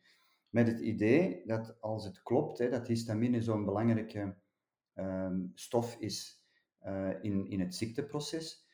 Met 0.51 0.67
het 0.67 0.81
idee 0.81 1.43
dat 1.47 1.81
als 1.81 2.05
het 2.05 2.23
klopt, 2.23 2.59
hè, 2.59 2.71
dat 2.71 2.87
histamine 2.87 3.43
zo'n 3.43 3.65
belangrijke 3.65 4.37
um, 4.95 5.53
stof 5.55 5.97
is 6.01 6.41
in, 7.21 7.47
in 7.49 7.61
het 7.61 7.75
ziekteproces, 7.75 8.67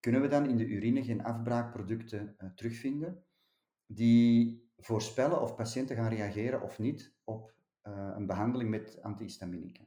kunnen 0.00 0.20
we 0.20 0.28
dan 0.28 0.48
in 0.48 0.56
de 0.56 0.66
urine 0.66 1.04
geen 1.04 1.22
afbraakproducten 1.22 2.36
terugvinden 2.54 3.24
die 3.86 4.69
voorspellen 4.80 5.40
of 5.40 5.54
patiënten 5.54 5.96
gaan 5.96 6.08
reageren 6.08 6.62
of 6.62 6.78
niet 6.78 7.14
op 7.24 7.52
een 7.82 8.26
behandeling 8.26 8.70
met 8.70 8.98
antihistaminica. 9.02 9.82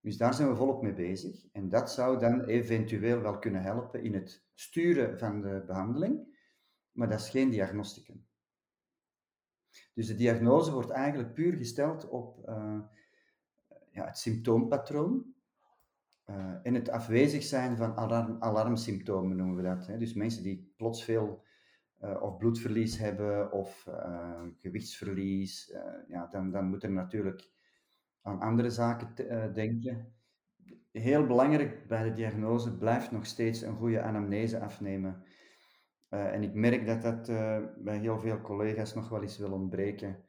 Dus 0.00 0.16
daar 0.16 0.34
zijn 0.34 0.48
we 0.48 0.56
volop 0.56 0.82
mee 0.82 0.92
bezig. 0.92 1.46
En 1.52 1.68
dat 1.68 1.92
zou 1.92 2.18
dan 2.18 2.44
eventueel 2.44 3.20
wel 3.20 3.38
kunnen 3.38 3.62
helpen 3.62 4.02
in 4.02 4.14
het 4.14 4.44
sturen 4.54 5.18
van 5.18 5.40
de 5.40 5.62
behandeling 5.66 6.36
maar 6.98 7.08
dat 7.08 7.20
is 7.20 7.30
geen 7.30 7.50
diagnosticum. 7.50 8.26
Dus 9.94 10.06
de 10.06 10.14
diagnose 10.14 10.72
wordt 10.72 10.90
eigenlijk 10.90 11.34
puur 11.34 11.56
gesteld 11.56 12.08
op 12.08 12.48
uh, 12.48 12.80
ja, 13.90 14.04
het 14.04 14.18
symptoompatroon 14.18 15.34
uh, 16.26 16.54
en 16.62 16.74
het 16.74 16.88
afwezig 16.88 17.42
zijn 17.42 17.76
van 17.76 17.96
alarm, 17.96 18.36
alarmsymptomen, 18.40 19.36
noemen 19.36 19.56
we 19.56 19.62
dat. 19.62 19.86
Hè. 19.86 19.98
Dus 19.98 20.14
mensen 20.14 20.42
die 20.42 20.72
plots 20.76 21.04
veel 21.04 21.42
uh, 22.04 22.22
of 22.22 22.36
bloedverlies 22.36 22.98
hebben 22.98 23.52
of 23.52 23.88
gewichtsverlies, 24.56 25.74
ja, 26.08 26.26
dan, 26.26 26.50
dan 26.50 26.68
moet 26.68 26.82
er 26.82 26.92
natuurlijk 26.92 27.50
aan 28.22 28.40
andere 28.40 28.70
zaken 28.70 29.14
denken. 29.54 30.12
Heel 30.92 31.26
belangrijk 31.26 31.86
bij 31.86 32.02
de 32.02 32.12
diagnose 32.12 32.76
blijft 32.76 33.10
nog 33.10 33.26
steeds 33.26 33.62
een 33.62 33.76
goede 33.76 34.02
anamnese 34.02 34.60
afnemen 34.60 35.22
en 36.08 36.42
ik 36.42 36.54
merk 36.54 36.86
dat 36.86 37.02
dat 37.02 37.26
bij 37.78 37.98
heel 37.98 38.18
veel 38.18 38.40
collega's 38.40 38.94
nog 38.94 39.08
wel 39.08 39.22
eens 39.22 39.38
wil 39.38 39.52
ontbreken. 39.52 40.22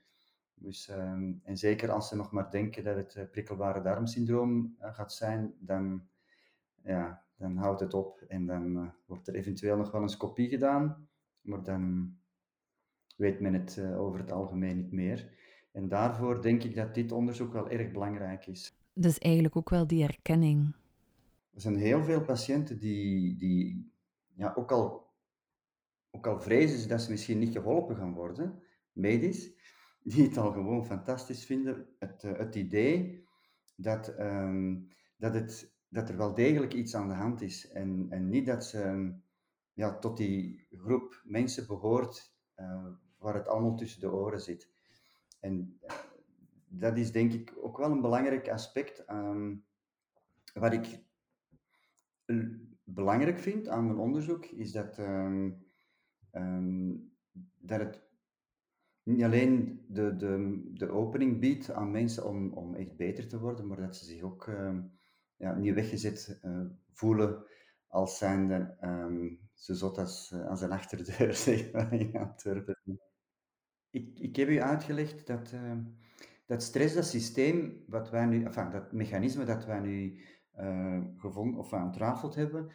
Dus, 0.54 0.90
um, 0.90 1.42
en 1.44 1.58
zeker 1.58 1.92
als 1.92 2.08
ze 2.08 2.16
nog 2.16 2.32
maar 2.32 2.52
denken 2.52 2.84
dat 2.84 2.96
het 2.96 3.32
prikkelbare 3.32 3.82
darmsyndroom 3.82 4.76
gaat 4.80 5.14
zijn, 5.14 5.54
dan, 5.60 6.08
ja, 6.84 7.24
dan 7.36 7.58
houdt 7.58 7.80
het 7.80 7.94
op. 7.94 8.22
En 8.28 8.46
dan 8.46 8.94
wordt 9.06 9.28
er 9.28 9.36
eventueel 9.36 9.78
nog 9.78 9.92
wel 9.92 10.02
een 10.02 10.10
scopie 10.10 10.50
gedaan, 10.50 11.08
maar 11.50 11.64
dan 11.64 12.14
weet 13.16 13.40
men 13.40 13.54
het 13.54 13.80
over 13.98 14.20
het 14.20 14.32
algemeen 14.32 14.76
niet 14.76 14.92
meer. 14.92 15.38
En 15.72 15.88
daarvoor 15.88 16.42
denk 16.42 16.64
ik 16.64 16.76
dat 16.76 16.94
dit 16.94 17.12
onderzoek 17.12 17.54
wel 17.54 17.70
erg 17.70 17.92
belangrijk 17.92 18.48
is. 18.48 18.78
Dus 18.94 19.18
eigenlijk 19.18 19.56
ook 19.56 19.70
wel 19.70 19.88
die 19.88 20.04
erkenning. 20.04 20.76
Er 21.54 21.62
zijn 21.62 21.76
heel 21.76 22.04
veel 22.04 22.22
patiënten 22.22 22.80
die, 22.80 23.38
die 23.38 23.92
ja, 24.36 24.54
ook 24.56 24.72
al 24.72 25.10
ook 26.12 26.28
al 26.28 26.40
vrezen 26.40 26.80
ze 26.80 26.88
dat 26.88 27.02
ze 27.02 27.12
misschien 27.12 27.40
niet 27.40 27.52
geholpen 27.52 27.96
gaan 27.96 28.14
worden, 28.14 28.64
medisch, 28.92 29.52
die 30.04 30.24
het 30.24 30.38
al 30.38 30.52
gewoon 30.52 30.86
fantastisch 30.86 31.46
vinden, 31.46 31.88
het, 32.00 32.24
eh, 32.24 32.38
het 32.38 32.56
idee 32.56 33.24
dat, 33.76 34.20
um, 34.20 34.88
dat, 35.18 35.34
het, 35.34 35.74
dat 35.90 36.10
er 36.10 36.18
wel 36.18 36.34
degelijk 36.34 36.74
iets 36.74 36.96
aan 36.96 37.08
de 37.08 37.14
hand 37.14 37.42
is. 37.42 37.70
En, 37.70 38.06
en 38.10 38.30
niet 38.30 38.46
dat 38.46 38.66
ze 38.66 39.14
ja, 39.80 40.00
tot 40.00 40.18
die 40.18 40.68
groep 40.72 41.22
mensen 41.24 41.68
behoort 41.68 42.36
uh, 42.56 42.88
waar 43.18 43.34
het 43.34 43.48
allemaal 43.48 43.76
tussen 43.76 44.02
de 44.02 44.12
oren 44.12 44.42
zit. 44.42 44.72
En 45.40 45.80
uh, 45.84 45.90
dat 46.68 46.98
is 46.98 47.12
denk 47.12 47.34
ik 47.34 47.54
ook 47.62 47.78
wel 47.78 47.92
een 47.92 48.02
belangrijk 48.02 48.50
aspect 48.50 49.10
um, 49.10 49.66
wat 50.54 50.74
ik 50.74 51.04
belangrijk 52.84 53.40
vind 53.40 53.68
aan 53.68 53.86
mijn 53.86 53.98
onderzoek, 53.98 54.46
is 54.46 54.72
dat 54.72 54.98
um, 54.98 55.68
Um, 56.32 57.12
dat 57.58 57.80
het 57.80 58.08
niet 59.04 59.24
alleen 59.24 59.86
de, 59.88 60.16
de, 60.16 60.62
de 60.74 60.90
opening 60.90 61.40
biedt 61.40 61.72
aan 61.72 61.92
mensen 61.92 62.26
om, 62.28 62.54
om 62.54 62.76
echt 62.76 62.96
beter 62.96 63.28
te 63.28 63.40
worden, 63.40 63.68
maar 63.68 63.78
dat 63.78 63.96
ze 63.96 64.06
zich 64.06 64.22
ook 64.22 64.50
ja, 65.36 65.56
niet 65.56 65.74
weggezet 65.74 66.40
uh, 66.46 66.66
voelen 66.92 67.44
als 67.90 68.18
zijnde 68.18 68.78
um, 68.82 69.50
zo 69.54 69.74
zot 69.74 69.98
als, 69.98 70.34
als 70.48 70.62
een 70.62 70.72
achterdeur, 70.72 71.34
zeg 71.48 71.72
maar, 71.72 71.94
in 71.94 72.18
Antwerpen. 72.18 73.02
Ik, 73.90 74.20
ik 74.20 74.36
heb 74.36 74.50
u 74.50 74.62
uitgelegd 74.62 75.28
dat, 75.28 75.52
uh, 75.52 75.78
dat 76.46 76.64
stress, 76.64 76.96
dat 76.96 77.06
systeem, 77.06 77.84
wat 77.88 78.10
wij 78.10 78.26
nu, 78.26 78.44
enfin, 78.44 78.70
dat 78.72 78.92
mechanisme 78.92 79.46
dat 79.46 79.66
wij 79.66 79.80
nu 79.80 80.26
uh, 80.58 81.02
gevonden 81.18 81.60
of 81.60 81.74
ontrafeld 81.74 82.36
hebben, 82.36 82.72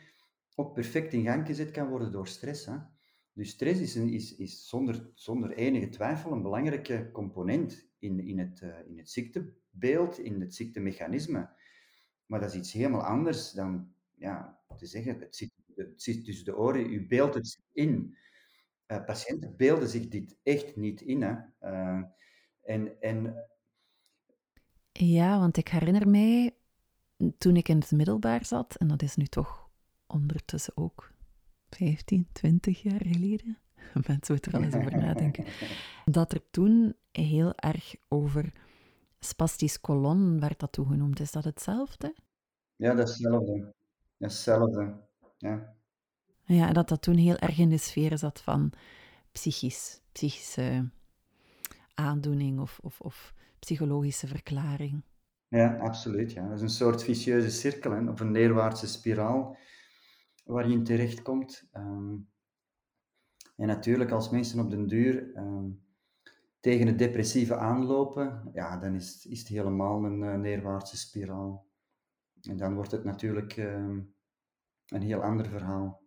ook 0.54 0.74
perfect 0.74 1.12
in 1.12 1.24
gang 1.24 1.46
gezet 1.46 1.70
kan 1.70 1.88
worden 1.88 2.12
door 2.12 2.26
stress. 2.26 2.66
Hè? 2.66 2.76
Dus 3.32 3.50
stress 3.50 3.80
is, 3.80 3.94
een, 3.94 4.12
is, 4.12 4.36
is 4.36 4.68
zonder, 4.68 5.10
zonder 5.14 5.52
enige 5.52 5.88
twijfel 5.88 6.32
een 6.32 6.42
belangrijke 6.42 7.10
component 7.12 7.88
in, 7.98 8.20
in, 8.20 8.38
het, 8.38 8.60
uh, 8.60 8.86
in 8.86 8.98
het 8.98 9.10
ziektebeeld, 9.10 10.18
in 10.18 10.40
het 10.40 10.54
ziektemechanisme. 10.54 11.50
Maar 12.26 12.40
dat 12.40 12.50
is 12.50 12.58
iets 12.58 12.72
helemaal 12.72 13.04
anders 13.04 13.52
dan 13.52 13.93
ja, 14.24 14.58
te 14.76 14.86
zeggen, 14.86 15.20
het 15.20 15.36
zit, 15.36 15.50
het 15.74 16.02
zit 16.02 16.24
tussen 16.24 16.44
de 16.44 16.56
oren, 16.56 16.92
u 16.92 17.06
beeldt 17.06 17.34
het 17.34 17.60
in. 17.72 18.16
Uh, 18.86 19.04
patiënten 19.04 19.56
beelden 19.56 19.88
zich 19.88 20.08
dit 20.08 20.36
echt 20.42 20.76
niet 20.76 21.00
in. 21.00 21.22
Hè? 21.22 21.34
Uh, 21.60 22.02
en, 22.62 23.00
en... 23.00 23.48
Ja, 24.92 25.38
want 25.38 25.56
ik 25.56 25.68
herinner 25.68 26.08
mij 26.08 26.56
toen 27.38 27.56
ik 27.56 27.68
in 27.68 27.78
het 27.78 27.90
middelbaar 27.90 28.44
zat, 28.44 28.76
en 28.76 28.88
dat 28.88 29.02
is 29.02 29.16
nu 29.16 29.26
toch 29.26 29.68
ondertussen 30.06 30.76
ook 30.76 31.12
15, 31.68 32.28
20 32.32 32.82
jaar 32.82 33.06
geleden, 33.06 33.58
mensen 34.06 34.34
moeten 34.34 34.52
er 34.52 34.58
al 34.58 34.64
eens 34.64 34.74
over 34.74 34.96
nadenken, 34.96 35.44
dat 36.04 36.32
er 36.32 36.50
toen 36.50 36.96
heel 37.10 37.54
erg 37.54 37.94
over 38.08 38.52
spastisch 39.18 39.80
kolon 39.80 40.40
werd 40.40 40.60
dat 40.60 40.72
toegenoemd. 40.72 41.20
Is 41.20 41.32
dat 41.32 41.44
hetzelfde? 41.44 42.14
Ja, 42.76 42.94
dat 42.94 43.08
is 43.08 43.14
hetzelfde. 43.14 43.74
Hetzelfde, 44.18 44.94
ja. 45.38 45.74
Ja, 46.46 46.72
dat 46.72 46.88
dat 46.88 47.02
toen 47.02 47.16
heel 47.16 47.36
erg 47.36 47.58
in 47.58 47.68
de 47.68 47.78
sfeer 47.78 48.18
zat 48.18 48.40
van 48.40 48.72
psychisch, 49.32 50.00
psychische 50.12 50.90
aandoening 51.94 52.60
of, 52.60 52.78
of, 52.82 53.00
of 53.00 53.34
psychologische 53.58 54.26
verklaring. 54.26 55.02
Ja, 55.48 55.76
absoluut. 55.76 56.32
Ja. 56.32 56.48
Dat 56.48 56.56
is 56.56 56.62
een 56.62 56.68
soort 56.68 57.02
vicieuze 57.02 57.50
cirkel, 57.50 57.90
hè, 57.90 58.10
of 58.10 58.20
een 58.20 58.30
neerwaartse 58.30 58.86
spiraal 58.86 59.56
waar 60.44 60.68
je 60.68 60.74
in 60.74 60.84
terechtkomt. 60.84 61.68
Um, 61.72 62.28
en 63.56 63.66
natuurlijk, 63.66 64.10
als 64.10 64.30
mensen 64.30 64.60
op 64.60 64.70
den 64.70 64.86
duur 64.86 65.36
um, 65.36 65.82
tegen 66.60 66.86
het 66.86 66.98
depressieve 66.98 67.56
aanlopen, 67.56 68.50
ja, 68.52 68.76
dan 68.76 68.94
is, 68.94 69.26
is 69.26 69.38
het 69.38 69.48
helemaal 69.48 70.04
een 70.04 70.20
uh, 70.20 70.34
neerwaartse 70.34 70.96
spiraal. 70.96 71.66
En 72.48 72.56
dan 72.56 72.74
wordt 72.74 72.90
het 72.90 73.04
natuurlijk 73.04 73.56
um, 73.56 74.14
een 74.86 75.02
heel 75.02 75.22
ander 75.22 75.48
verhaal. 75.48 76.02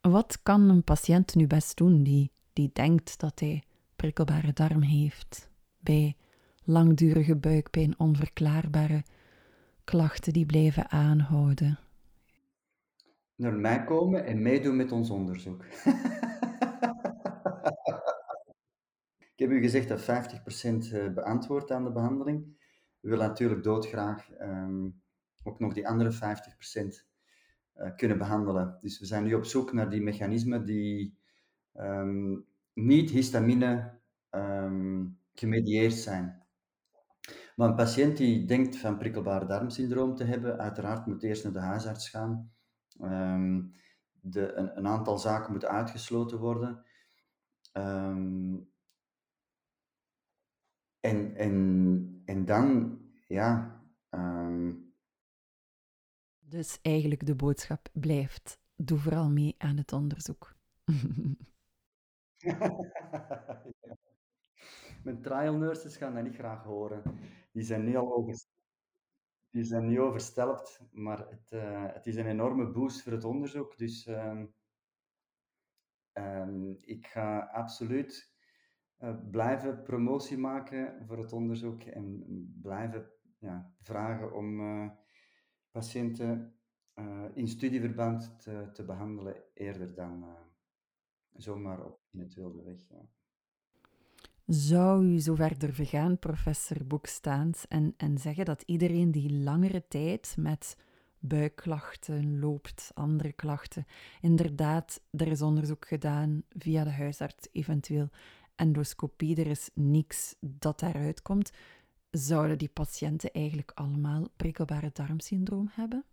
Wat 0.00 0.42
kan 0.42 0.68
een 0.68 0.84
patiënt 0.84 1.34
nu 1.34 1.46
best 1.46 1.76
doen 1.76 2.02
die, 2.02 2.32
die 2.52 2.70
denkt 2.72 3.20
dat 3.20 3.40
hij 3.40 3.62
prikkelbare 3.96 4.52
darm 4.52 4.82
heeft 4.82 5.50
bij 5.78 6.16
langdurige 6.64 7.36
buikpijn, 7.36 7.98
onverklaarbare 7.98 9.04
klachten 9.84 10.32
die 10.32 10.46
blijven 10.46 10.90
aanhouden? 10.90 11.78
Naar 13.34 13.54
mij 13.54 13.84
komen 13.84 14.24
en 14.24 14.42
meedoen 14.42 14.76
met 14.76 14.92
ons 14.92 15.10
onderzoek. 15.10 15.64
Ik 19.34 19.48
heb 19.48 19.50
u 19.50 19.60
gezegd 19.60 19.88
dat 19.88 20.00
50% 20.00 20.04
eh, 20.92 21.12
beantwoordt 21.12 21.70
aan 21.70 21.84
de 21.84 21.92
behandeling. 21.92 22.44
We 23.00 23.08
willen 23.08 23.26
natuurlijk 23.26 23.62
doodgraag 23.62 24.40
um, 24.40 25.01
ook 25.42 25.58
nog 25.58 25.74
die 25.74 25.88
andere 25.88 26.12
50% 26.12 26.16
uh, 26.16 27.86
eh, 27.86 27.96
kunnen 27.96 28.18
behandelen. 28.18 28.78
Dus 28.80 28.98
we 28.98 29.06
zijn 29.06 29.24
nu 29.24 29.34
op 29.34 29.44
zoek 29.44 29.72
naar 29.72 29.90
die 29.90 30.02
mechanismen 30.02 30.64
die 30.64 31.18
um, 31.74 32.44
niet 32.72 33.10
histamine 33.10 33.98
um, 34.30 35.18
gemedieerd 35.34 35.94
zijn. 35.94 36.42
Maar 37.56 37.68
een 37.68 37.74
patiënt 37.74 38.16
die 38.16 38.44
denkt 38.44 38.76
van 38.76 38.98
prikkelbare 38.98 39.46
darmsyndroom 39.46 40.14
te 40.14 40.24
hebben, 40.24 40.58
uiteraard 40.58 41.06
moet 41.06 41.22
eerst 41.22 41.44
naar 41.44 41.52
de 41.52 41.58
huisarts 41.58 42.08
gaan. 42.08 42.52
Um, 43.00 43.72
de, 44.20 44.52
een, 44.52 44.78
een, 44.78 44.86
aantal 44.86 45.18
zaken 45.18 45.50
moeten 45.50 45.68
uitgesloten 45.68 46.38
worden. 46.38 46.84
En, 51.00 51.34
en, 51.36 52.22
en 52.24 52.44
dan, 52.44 52.98
ja. 53.26 53.80
Dus 56.52 56.78
eigenlijk 56.82 57.26
de 57.26 57.34
boodschap 57.34 57.88
blijft: 57.92 58.58
doe 58.76 58.98
vooral 58.98 59.30
mee 59.30 59.54
aan 59.58 59.76
het 59.76 59.92
onderzoek. 59.92 60.54
Mijn 65.04 65.22
trial 65.22 65.56
nurses 65.56 65.96
gaan 65.96 66.14
dat 66.14 66.24
niet 66.24 66.34
graag 66.34 66.62
horen. 66.62 67.02
Die 67.52 67.62
zijn 67.62 67.84
nu 67.84 67.96
al 67.96 68.34
die 69.50 69.64
zijn 69.64 69.86
nu 69.86 70.00
overstelpt, 70.00 70.80
maar 70.90 71.28
het, 71.28 71.50
uh, 71.52 71.92
het 71.92 72.06
is 72.06 72.16
een 72.16 72.26
enorme 72.26 72.70
boost 72.70 73.02
voor 73.02 73.12
het 73.12 73.24
onderzoek. 73.24 73.78
Dus 73.78 74.06
um, 74.06 74.54
um, 76.12 76.78
ik 76.80 77.06
ga 77.06 77.38
absoluut 77.38 78.34
uh, 78.98 79.16
blijven 79.30 79.82
promotie 79.82 80.38
maken 80.38 81.06
voor 81.06 81.18
het 81.18 81.32
onderzoek 81.32 81.82
en 81.82 82.24
blijven 82.62 83.10
ja, 83.38 83.74
vragen 83.80 84.34
om 84.34 84.60
patiënten 85.72 86.54
in 87.34 87.48
studieverband 87.48 88.40
te, 88.40 88.70
te 88.72 88.84
behandelen 88.84 89.34
eerder 89.54 89.94
dan 89.94 90.24
zomaar 91.36 91.84
op 91.84 92.00
in 92.10 92.20
het 92.20 92.34
wilde 92.34 92.62
weg. 92.62 92.80
Zou 94.46 95.04
u 95.04 95.20
zo 95.20 95.34
ver 95.34 95.58
durven 95.58 95.86
gaan, 95.86 96.18
professor 96.18 96.86
Boekstaans, 96.86 97.68
en, 97.68 97.94
en 97.96 98.18
zeggen 98.18 98.44
dat 98.44 98.62
iedereen 98.66 99.10
die 99.10 99.32
langere 99.32 99.88
tijd 99.88 100.34
met 100.38 100.76
buikklachten 101.18 102.38
loopt, 102.38 102.90
andere 102.94 103.32
klachten, 103.32 103.86
inderdaad, 104.20 105.02
er 105.10 105.26
is 105.28 105.42
onderzoek 105.42 105.86
gedaan 105.86 106.42
via 106.48 106.84
de 106.84 106.90
huisarts, 106.90 107.48
eventueel 107.52 108.08
endoscopie, 108.54 109.36
er 109.36 109.46
is 109.46 109.70
niks 109.74 110.36
dat 110.40 110.80
daaruit 110.80 111.22
komt, 111.22 111.52
zouden 112.12 112.58
die 112.58 112.68
patiënten 112.68 113.32
eigenlijk 113.32 113.70
allemaal 113.74 114.28
prikkelbare 114.36 114.90
darmsyndroom 114.92 115.68
hebben? 115.70 116.04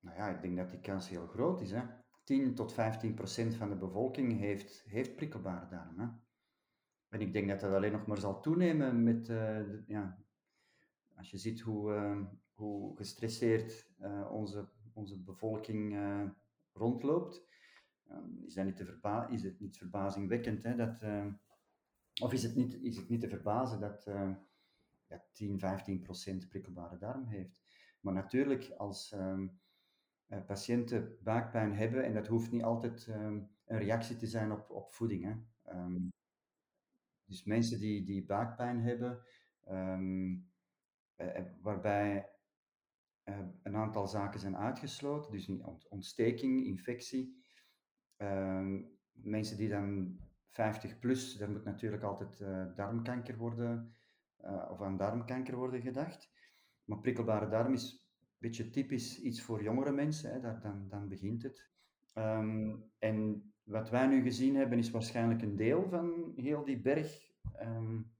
Nou 0.00 0.16
ja, 0.16 0.28
ik 0.28 0.42
denk 0.42 0.56
dat 0.56 0.70
die 0.70 0.80
kans 0.80 1.08
heel 1.08 1.26
groot 1.26 1.60
is. 1.60 1.70
Hè? 1.70 1.82
10 2.24 2.54
tot 2.54 2.72
15 2.72 3.14
procent 3.14 3.54
van 3.54 3.68
de 3.68 3.76
bevolking 3.76 4.38
heeft, 4.38 4.84
heeft 4.86 5.16
prikkelbare 5.16 5.68
darm. 5.68 6.20
En 7.08 7.20
ik 7.20 7.32
denk 7.32 7.48
dat 7.48 7.60
dat 7.60 7.72
alleen 7.72 7.92
nog 7.92 8.06
maar 8.06 8.18
zal 8.18 8.40
toenemen 8.40 9.02
met, 9.02 9.26
de, 9.26 9.82
ja, 9.86 10.18
als 11.16 11.30
je 11.30 11.38
ziet 11.38 11.60
hoe, 11.60 11.94
uh, 11.94 12.20
hoe 12.54 12.96
gestresseerd 12.96 13.90
uh, 14.00 14.30
onze, 14.32 14.68
onze 14.92 15.22
bevolking 15.22 15.98
rondloopt, 16.72 17.46
is, 18.44 18.54
dat 18.54 18.64
niet 18.64 18.76
te 18.76 18.84
verba 18.84 19.28
is 19.28 19.42
het 19.42 19.60
niet 19.60 19.78
verbazingwekkend 19.78 20.62
hè, 20.62 20.76
dat, 20.76 21.02
of 22.22 22.32
is 22.32 22.42
het, 22.42 22.54
niet, 22.54 22.74
is 22.82 22.96
het 22.96 23.08
niet 23.08 23.20
te 23.20 23.28
verbazen 23.28 23.80
dat 23.80 24.06
ja, 25.08 25.24
10, 25.32 25.58
15 25.58 26.00
procent 26.00 26.48
prikkelbare 26.48 26.98
darm 26.98 27.26
heeft. 27.26 27.62
Maar 28.00 28.14
natuurlijk, 28.14 28.70
als 28.76 29.12
um, 29.12 29.60
patiënten 30.46 31.18
buikpijn 31.22 31.74
hebben, 31.74 32.04
en 32.04 32.14
dat 32.14 32.26
hoeft 32.26 32.50
niet 32.50 32.62
altijd 32.62 33.06
um, 33.06 33.50
een 33.64 33.78
reactie 33.78 34.16
te 34.16 34.26
zijn 34.26 34.52
op, 34.52 34.70
op 34.70 34.92
voeding. 34.92 35.24
Hè. 35.24 35.34
Um, 35.78 36.08
dus 37.24 37.44
mensen 37.44 37.78
die, 37.78 38.04
die 38.04 38.24
buikpijn 38.24 38.80
hebben, 38.80 39.22
um, 39.68 40.50
uh, 41.16 41.40
waarbij 41.60 42.32
een 43.62 43.76
aantal 43.76 44.06
zaken 44.06 44.40
zijn 44.40 44.56
uitgesloten, 44.56 45.32
dus 45.32 45.50
ontsteking, 45.88 46.64
infectie. 46.64 47.42
Mensen 49.12 49.56
die 49.56 49.68
dan 49.68 50.18
50 50.48 50.98
plus, 50.98 51.36
daar 51.36 51.50
moet 51.50 51.64
natuurlijk 51.64 52.02
altijd 52.02 52.38
darmkanker 52.76 53.36
worden, 53.36 53.97
of 54.44 54.80
aan 54.82 54.96
darmkanker 54.96 55.56
worden 55.56 55.80
gedacht. 55.80 56.30
Maar 56.84 56.98
prikkelbare 56.98 57.48
darm 57.48 57.72
is 57.72 58.08
een 58.20 58.26
beetje 58.38 58.70
typisch 58.70 59.20
iets 59.20 59.42
voor 59.42 59.62
jongere 59.62 59.92
mensen, 59.92 60.32
hè, 60.32 60.40
daar, 60.40 60.60
dan, 60.60 60.88
dan 60.88 61.08
begint 61.08 61.42
het. 61.42 61.70
Um, 62.14 62.84
en 62.98 63.52
wat 63.62 63.90
wij 63.90 64.06
nu 64.06 64.22
gezien 64.22 64.56
hebben 64.56 64.78
is 64.78 64.90
waarschijnlijk 64.90 65.42
een 65.42 65.56
deel 65.56 65.88
van 65.88 66.32
heel 66.36 66.64
die 66.64 66.80
berg. 66.80 67.32
Um, 67.62 68.16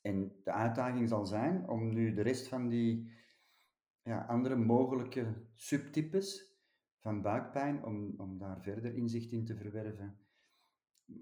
en 0.00 0.32
de 0.44 0.52
uitdaging 0.52 1.08
zal 1.08 1.26
zijn 1.26 1.68
om 1.68 1.92
nu 1.92 2.14
de 2.14 2.22
rest 2.22 2.48
van 2.48 2.68
die 2.68 3.10
ja, 4.02 4.24
andere 4.24 4.56
mogelijke 4.56 5.34
subtypes 5.54 6.58
van 6.98 7.22
buikpijn, 7.22 7.84
om, 7.84 8.14
om 8.16 8.38
daar 8.38 8.62
verder 8.62 8.94
inzicht 8.94 9.32
in 9.32 9.44
te 9.44 9.56
verwerven. 9.56 10.18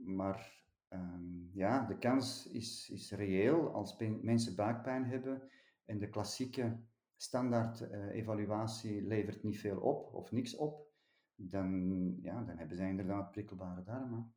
Maar 0.04 0.66
um, 0.88 1.50
ja, 1.52 1.86
de 1.86 1.98
kans 1.98 2.46
is, 2.46 2.90
is 2.92 3.10
reëel 3.10 3.72
als 3.72 3.96
mensen 4.22 4.56
buikpijn 4.56 5.04
hebben 5.04 5.42
en 5.84 5.98
de 5.98 6.08
klassieke 6.08 6.80
standaard 7.16 7.80
uh, 7.80 8.14
evaluatie 8.14 9.02
levert 9.02 9.42
niet 9.42 9.58
veel 9.58 9.80
op 9.80 10.14
of 10.14 10.32
niks 10.32 10.56
op, 10.56 10.86
dan, 11.34 11.90
ja, 12.22 12.42
dan 12.42 12.58
hebben 12.58 12.76
zij 12.76 12.88
inderdaad 12.88 13.30
prikkelbare 13.30 13.82
darmen. 13.82 14.32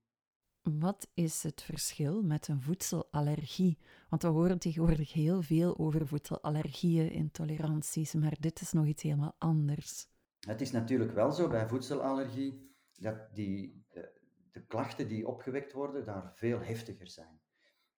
Wat 0.62 1.12
is 1.14 1.44
het 1.44 1.62
verschil 1.62 2.24
met 2.24 2.48
een 2.48 2.62
voedselallergie? 2.62 3.78
Want 4.10 4.22
we 4.22 4.28
horen 4.28 4.60
tegenwoordig 4.60 5.14
heel 5.14 5.42
veel 5.42 5.78
over 5.78 6.08
voedselallergieën, 6.08 7.12
intoleranties, 7.12 8.14
maar 8.14 8.38
dit 8.40 8.62
is 8.62 8.72
nog 8.72 8.86
iets 8.86 9.04
helemaal 9.04 9.36
anders. 9.38 10.08
Het 10.40 10.62
is 10.62 10.72
natuurlijk 10.72 11.12
wel 11.12 11.32
zo 11.32 11.48
bij 11.48 11.68
voedselallergie 11.68 12.76
dat 12.92 13.36
die, 13.36 13.86
de, 14.52 14.66
klachten 14.66 15.08
die 15.08 15.28
opgewekt 15.28 15.72
worden 15.72 16.06
daar 16.06 16.32
veel 16.36 16.60
heftiger 16.60 17.08
zijn. 17.08 17.42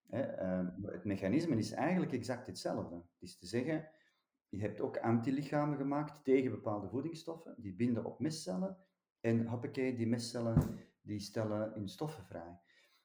Ehm, 0.09 0.67
het 0.81 1.03
mechanisme 1.03 1.55
is 1.55 1.71
eigenlijk 1.71 2.11
exact 2.11 2.47
hetzelfde. 2.47 2.95
Het 2.95 3.21
is 3.21 3.37
te 3.37 3.47
zeggen, 3.47 3.89
je 4.49 4.61
hebt 4.61 4.81
ook 4.81 4.97
antilichamen 4.97 5.77
gemaakt 5.77 6.23
tegen 6.23 6.51
bepaalde 6.51 6.89
voedingsstoffen, 6.89 7.55
die 7.57 7.73
binden 7.73 8.05
op 8.05 8.19
mestcellen 8.19 8.77
en 9.19 9.47
hoppakee, 9.47 9.95
die 9.95 10.07
mestcellen 10.07 10.79
die 11.01 11.19
stellen 11.19 11.71
hun 11.73 11.89
stoffen 11.89 12.25
vrij. 12.25 12.59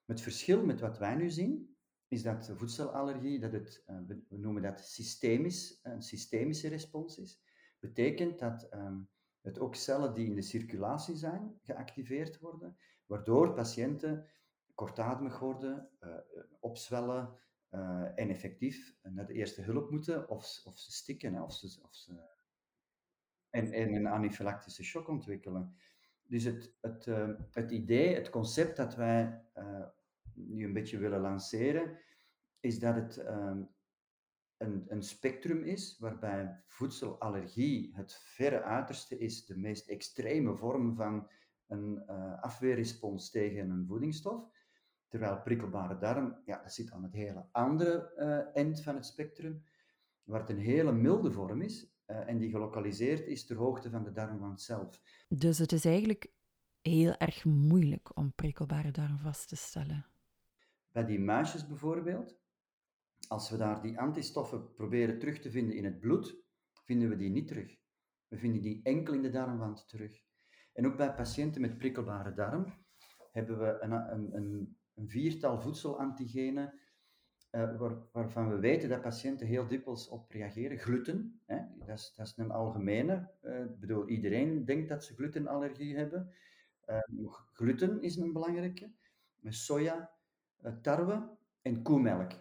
Het 0.05 0.21
verschil 0.21 0.65
met 0.65 0.81
wat 0.81 0.99
wij 0.99 1.15
nu 1.15 1.31
zien, 1.31 1.77
is 2.09 2.23
dat 2.23 2.53
voedselallergie, 2.57 3.39
dat 3.39 3.53
het, 3.53 3.83
eh, 3.87 3.97
we 4.07 4.37
noemen 4.37 4.63
dat 4.63 4.81
systemisch, 4.81 5.81
een 5.83 6.03
systemische 6.03 6.69
respons 6.69 7.19
is. 7.19 7.43
Betekent 7.79 8.39
dat 8.39 8.63
ehm, 8.63 8.99
het 9.41 9.59
ook 9.59 9.75
cellen 9.75 10.15
die 10.15 10.27
in 10.27 10.35
de 10.35 10.43
circulatie 10.43 11.17
zijn, 11.17 11.59
geactiveerd 11.63 12.39
worden, 12.39 12.77
waardoor 13.09 13.53
patiënten 13.53 14.27
kortademig 14.75 15.38
worden, 15.38 15.88
uh, 16.01 16.14
opzwellen 16.61 17.38
uh, 17.71 18.18
en 18.18 18.29
effectief 18.29 18.97
naar 19.03 19.27
de 19.27 19.33
eerste 19.33 19.62
hulp 19.62 19.90
moeten, 19.90 20.29
of, 20.29 20.61
of 20.64 20.79
ze 20.79 20.92
stikken, 20.92 21.42
of 21.42 21.53
ze, 21.53 21.79
of 21.83 22.07
en, 23.51 23.73
en 23.73 23.94
een 23.94 24.07
anafylactische 24.07 24.85
shock 24.85 25.09
ontwikkelen. 25.09 25.77
Dus 26.23 26.44
het, 26.44 27.07
uh, 27.07 27.31
het 27.53 27.71
idee, 27.71 28.14
het 28.14 28.31
concept 28.31 28.77
dat 28.77 28.94
wij 28.94 29.42
nu 30.33 30.64
een 30.64 30.73
beetje 30.73 30.99
willen 30.99 31.21
lanceren, 31.21 31.99
is 32.61 32.79
dat 32.79 32.94
het 32.94 33.18
um, 33.27 33.68
een, 34.57 34.85
een 34.88 35.03
spectrum 35.03 35.62
is 35.62 35.99
waarbij 35.99 36.62
voedselallergie 36.66 37.90
het 37.94 38.14
verre 38.14 38.62
uiterste 38.62 39.18
is, 39.18 39.47
de 39.47 39.57
meest 39.57 39.88
extreme 39.88 40.57
vorm 40.57 40.94
van 40.94 41.31
een 41.69 42.03
uh, 42.11 42.43
afweerrespons 42.43 43.31
tegen 43.31 43.71
een 43.71 43.87
voedingsstof. 43.87 44.45
Terwijl 45.09 45.43
prikkelbare 45.43 45.99
darm, 45.99 46.37
ja, 46.45 46.63
dat 46.63 46.73
zit 46.73 46.91
aan 46.91 47.03
het 47.03 47.13
hele 47.13 47.47
andere 47.53 48.13
uh, 48.17 48.57
eind 48.57 48.83
van 48.83 48.95
het 48.95 49.07
spectrum, 49.07 49.63
waar 50.23 50.41
het 50.41 50.51
een 50.51 50.59
hele 50.59 50.93
milde 50.93 51.33
vorm 51.33 51.63
is 51.63 51.97
uh, 52.07 52.29
en 52.29 52.39
die 52.39 52.51
gelokaliseerd 52.51 53.27
is 53.27 53.47
ter 53.47 53.57
hoogte 53.57 53.91
van 53.91 54.05
de 54.05 54.13
darmwand 54.13 54.61
zelf. 54.61 55.03
Dus 55.29 55.59
het 55.59 55.73
is 55.73 55.85
eigenlijk 55.85 56.33
heel 56.81 57.17
erg 57.17 57.45
moeilijk 57.45 58.17
om 58.17 58.33
prikkelbare 58.35 58.91
darm 58.91 59.19
vast 59.19 59.49
te 59.49 59.57
stellen. 59.57 60.07
Bij 60.93 61.05
die 61.05 61.21
muisjes 61.21 61.67
bijvoorbeeld, 61.67 62.41
als 63.29 63.51
we 63.51 63.57
daar 63.57 63.83
die 63.83 63.99
antistoffen 63.99 64.73
proberen 64.73 65.19
terug 65.19 65.39
te 65.39 65.51
vinden 65.51 65.77
in 65.77 65.85
het 65.85 66.01
bloed, 66.01 66.37
vinden 66.85 67.09
we 67.09 67.17
die 67.17 67.31
niet 67.31 67.49
terug. 67.49 67.77
We 68.29 68.39
vinden 68.39 68.63
die 68.63 68.81
enkel 68.83 69.15
in 69.15 69.23
de 69.23 69.31
darmwand 69.31 69.89
terug. 69.89 70.27
En 70.79 70.87
ook 70.87 70.97
bij 70.97 71.14
patiënten 71.14 71.61
met 71.61 71.79
prikkelbare 71.79 72.35
darm 72.35 72.75
hebben 73.33 73.59
we 73.59 73.77
een, 73.81 73.93
een, 73.93 74.37
een, 74.37 74.77
een 74.95 75.09
viertal 75.09 75.61
voedselantigenen 75.61 76.75
waar, 77.51 77.97
waarvan 78.12 78.49
we 78.49 78.59
weten 78.59 78.88
dat 78.88 79.01
patiënten 79.01 79.47
heel 79.47 79.67
dikwijls 79.67 80.09
op 80.09 80.31
reageren. 80.31 80.79
Gluten, 80.79 81.41
hè, 81.47 81.59
dat, 81.79 81.99
is, 81.99 82.12
dat 82.17 82.27
is 82.27 82.33
een 82.37 82.51
algemene. 82.51 83.31
Uh, 83.43 83.64
bedoel, 83.79 84.09
iedereen 84.09 84.64
denkt 84.64 84.88
dat 84.88 85.05
ze 85.05 85.14
glutenallergie 85.14 85.97
hebben. 85.97 86.33
Uh, 86.87 87.33
gluten 87.53 88.03
is 88.03 88.17
een 88.17 88.33
belangrijke. 88.33 88.93
Soja, 89.43 90.11
tarwe 90.83 91.37
en 91.62 91.83
koemelk. 91.83 92.33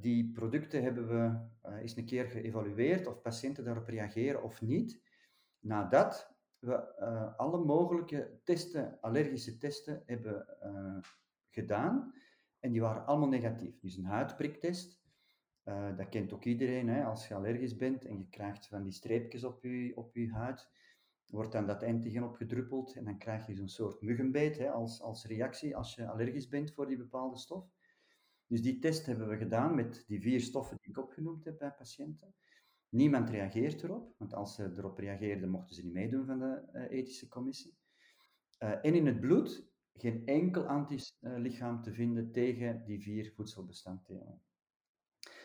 die 0.00 0.32
producten 0.32 0.82
hebben 0.82 1.08
we 1.08 1.48
eens 1.80 1.96
een 1.96 2.06
keer 2.06 2.24
geëvalueerd 2.24 3.06
of 3.06 3.22
patiënten 3.22 3.64
daarop 3.64 3.88
reageren 3.88 4.42
of 4.42 4.62
niet. 4.62 5.02
Nadat 5.58 6.38
we 6.60 6.96
alle 7.36 7.64
mogelijke 7.64 8.40
testen, 8.44 8.98
allergische 9.00 9.56
testen, 9.56 10.02
hebben 10.06 10.46
gedaan 11.50 12.14
en 12.60 12.72
die 12.72 12.80
waren 12.80 13.06
allemaal 13.06 13.28
negatief. 13.28 13.80
Dus 13.80 13.96
een 13.96 14.04
huidpriktest, 14.04 15.00
uh, 15.64 15.96
dat 15.96 16.08
kent 16.08 16.32
ook 16.32 16.44
iedereen. 16.44 16.88
Hè? 16.88 17.04
Als 17.04 17.28
je 17.28 17.34
allergisch 17.34 17.76
bent 17.76 18.04
en 18.04 18.18
je 18.18 18.28
krijgt 18.28 18.66
van 18.66 18.82
die 18.82 18.92
streepjes 18.92 19.44
op 19.44 19.62
je, 19.62 19.92
op 19.94 20.16
je 20.16 20.32
huid, 20.32 20.68
wordt 21.26 21.52
dan 21.52 21.66
dat 21.66 21.82
antigen 21.82 22.22
opgedruppeld 22.22 22.96
en 22.96 23.04
dan 23.04 23.18
krijg 23.18 23.46
je 23.46 23.54
zo'n 23.54 23.68
soort 23.68 24.00
muggenbeet 24.00 24.58
hè, 24.58 24.70
als, 24.70 25.00
als 25.00 25.24
reactie 25.24 25.76
als 25.76 25.94
je 25.94 26.08
allergisch 26.08 26.48
bent 26.48 26.72
voor 26.72 26.86
die 26.86 26.96
bepaalde 26.96 27.38
stof. 27.38 27.72
Dus 28.46 28.62
die 28.62 28.78
test 28.78 29.06
hebben 29.06 29.28
we 29.28 29.36
gedaan 29.36 29.74
met 29.74 30.04
die 30.06 30.20
vier 30.20 30.40
stoffen 30.40 30.76
die 30.80 30.90
ik 30.90 30.98
opgenoemd 30.98 31.44
heb 31.44 31.58
bij 31.58 31.72
patiënten. 31.72 32.34
Niemand 32.90 33.30
reageert 33.30 33.82
erop, 33.82 34.14
want 34.18 34.34
als 34.34 34.54
ze 34.54 34.72
erop 34.76 34.98
reageerden, 34.98 35.48
mochten 35.48 35.74
ze 35.74 35.84
niet 35.84 35.92
meedoen 35.92 36.26
van 36.26 36.38
de 36.38 36.68
uh, 36.72 36.98
ethische 36.98 37.28
commissie. 37.28 37.78
Uh, 38.58 38.84
en 38.84 38.94
in 38.94 39.06
het 39.06 39.20
bloed 39.20 39.68
geen 39.92 40.26
enkel 40.26 40.66
antilichaam 40.66 41.82
te 41.82 41.92
vinden 41.92 42.32
tegen 42.32 42.84
die 42.84 43.00
vier 43.00 43.32
voedselbestanddelen. 43.32 44.42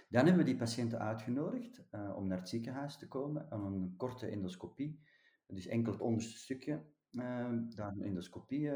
Dan 0.09 0.25
hebben 0.25 0.43
we 0.43 0.49
die 0.49 0.59
patiënten 0.59 0.99
uitgenodigd 0.99 1.83
uh, 1.91 2.15
om 2.15 2.27
naar 2.27 2.37
het 2.37 2.49
ziekenhuis 2.49 2.97
te 2.97 3.07
komen 3.07 3.51
aan 3.51 3.65
een 3.65 3.93
korte 3.97 4.27
endoscopie. 4.27 4.99
Dus 5.47 5.67
enkel 5.67 5.91
het 5.91 6.01
onderste 6.01 6.37
stukje, 6.37 6.85
daar 7.75 7.93
een 7.93 8.01
endoscopie 8.01 8.71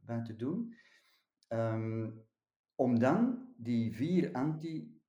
bij 0.00 0.22
te 0.22 0.36
doen. 0.36 0.74
Um, 1.48 2.26
om 2.74 2.98
dan 2.98 3.48
die 3.56 3.94
vier 3.94 4.32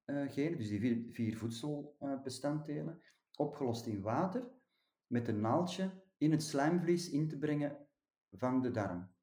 antigenen, 0.06 0.58
dus 0.58 0.68
die 0.68 0.80
vier, 0.80 1.06
vier 1.10 1.38
voedselbestanddelen, 1.38 3.02
opgelost 3.36 3.86
in 3.86 4.02
water, 4.02 4.48
met 5.08 5.28
een 5.28 5.41
naaldje 5.41 6.04
in 6.18 6.32
het 6.32 6.44
slijmvlies 6.44 7.10
in 7.10 7.28
te 7.28 7.38
brengen 7.38 7.88
van 8.32 8.62
de 8.62 8.72
darm. 8.72 9.13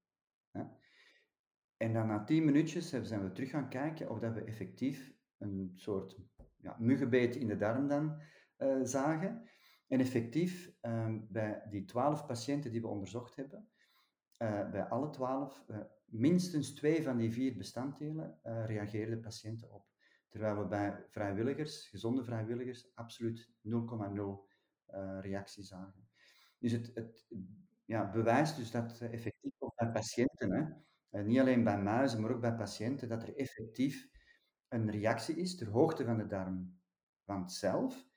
En 1.76 1.92
dan 1.92 2.06
na 2.06 2.24
tien 2.24 2.44
minuutjes 2.44 2.88
zijn 2.88 3.22
we 3.22 3.32
terug 3.32 3.50
gaan 3.50 3.68
kijken 3.68 4.10
of 4.10 4.18
dat 4.18 4.34
we 4.34 4.44
effectief 4.44 5.14
een 5.38 5.72
soort 5.74 6.20
ja, 6.56 6.76
muggenbeet 6.78 7.36
in 7.36 7.46
de 7.46 7.56
darm 7.56 7.88
dan 7.88 8.20
uh, 8.58 8.80
zagen. 8.82 9.48
En 9.88 10.00
effectief, 10.00 10.72
uh, 10.82 11.14
bij 11.28 11.66
die 11.70 11.84
twaalf 11.84 12.26
patiënten 12.26 12.72
die 12.72 12.80
we 12.80 12.86
onderzocht 12.86 13.36
hebben, 13.36 13.68
uh, 14.38 14.70
bij 14.70 14.84
alle 14.84 15.10
twaalf, 15.10 15.64
minstens 16.04 16.74
twee 16.74 17.02
van 17.02 17.16
die 17.16 17.32
vier 17.32 17.56
bestanddelen 17.56 18.38
reageerden 18.42 19.20
patiënten 19.20 19.72
op. 19.72 19.91
Terwijl 20.32 20.58
we 20.58 20.66
bij 20.66 21.04
vrijwilligers, 21.08 21.88
gezonde 21.88 22.24
vrijwilligers, 22.24 22.94
absoluut 22.94 23.50
0,0 23.62 24.50
reactie 25.20 25.64
zagen. 25.64 26.08
Dus 26.58 26.72
het, 26.72 26.90
het 26.94 27.26
ja, 27.84 28.10
bewijst 28.10 28.56
dus 28.56 28.70
dat 28.70 29.00
effectief 29.00 29.52
ook 29.58 29.74
bij 29.74 29.90
patiënten, 29.90 30.52
hè, 30.52 30.66
eh, 31.10 31.24
niet 31.24 31.40
alleen 31.40 31.64
bij 31.64 31.82
muizen, 31.82 32.20
maar 32.20 32.30
ook 32.30 32.40
bij 32.40 32.54
patiënten, 32.54 33.08
dat 33.08 33.22
er 33.22 33.36
effectief 33.36 34.08
een 34.68 34.90
reactie 34.90 35.36
is 35.36 35.56
ter 35.56 35.68
hoogte 35.68 36.04
van 36.04 36.18
de 36.18 36.26
darmwand 36.26 37.52
zelf 37.52 38.08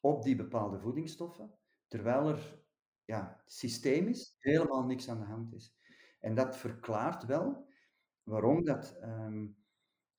op 0.00 0.22
die 0.22 0.36
bepaalde 0.36 0.78
voedingsstoffen, 0.78 1.58
terwijl 1.86 2.28
er 2.28 2.64
ja, 3.04 3.42
systemisch 3.46 4.36
helemaal 4.38 4.84
niks 4.84 5.08
aan 5.08 5.20
de 5.20 5.26
hand 5.26 5.52
is. 5.52 5.76
En 6.20 6.34
dat 6.34 6.56
verklaart 6.56 7.24
wel 7.24 7.68
waarom 8.22 8.64
dat. 8.64 8.98
Um, 9.02 9.65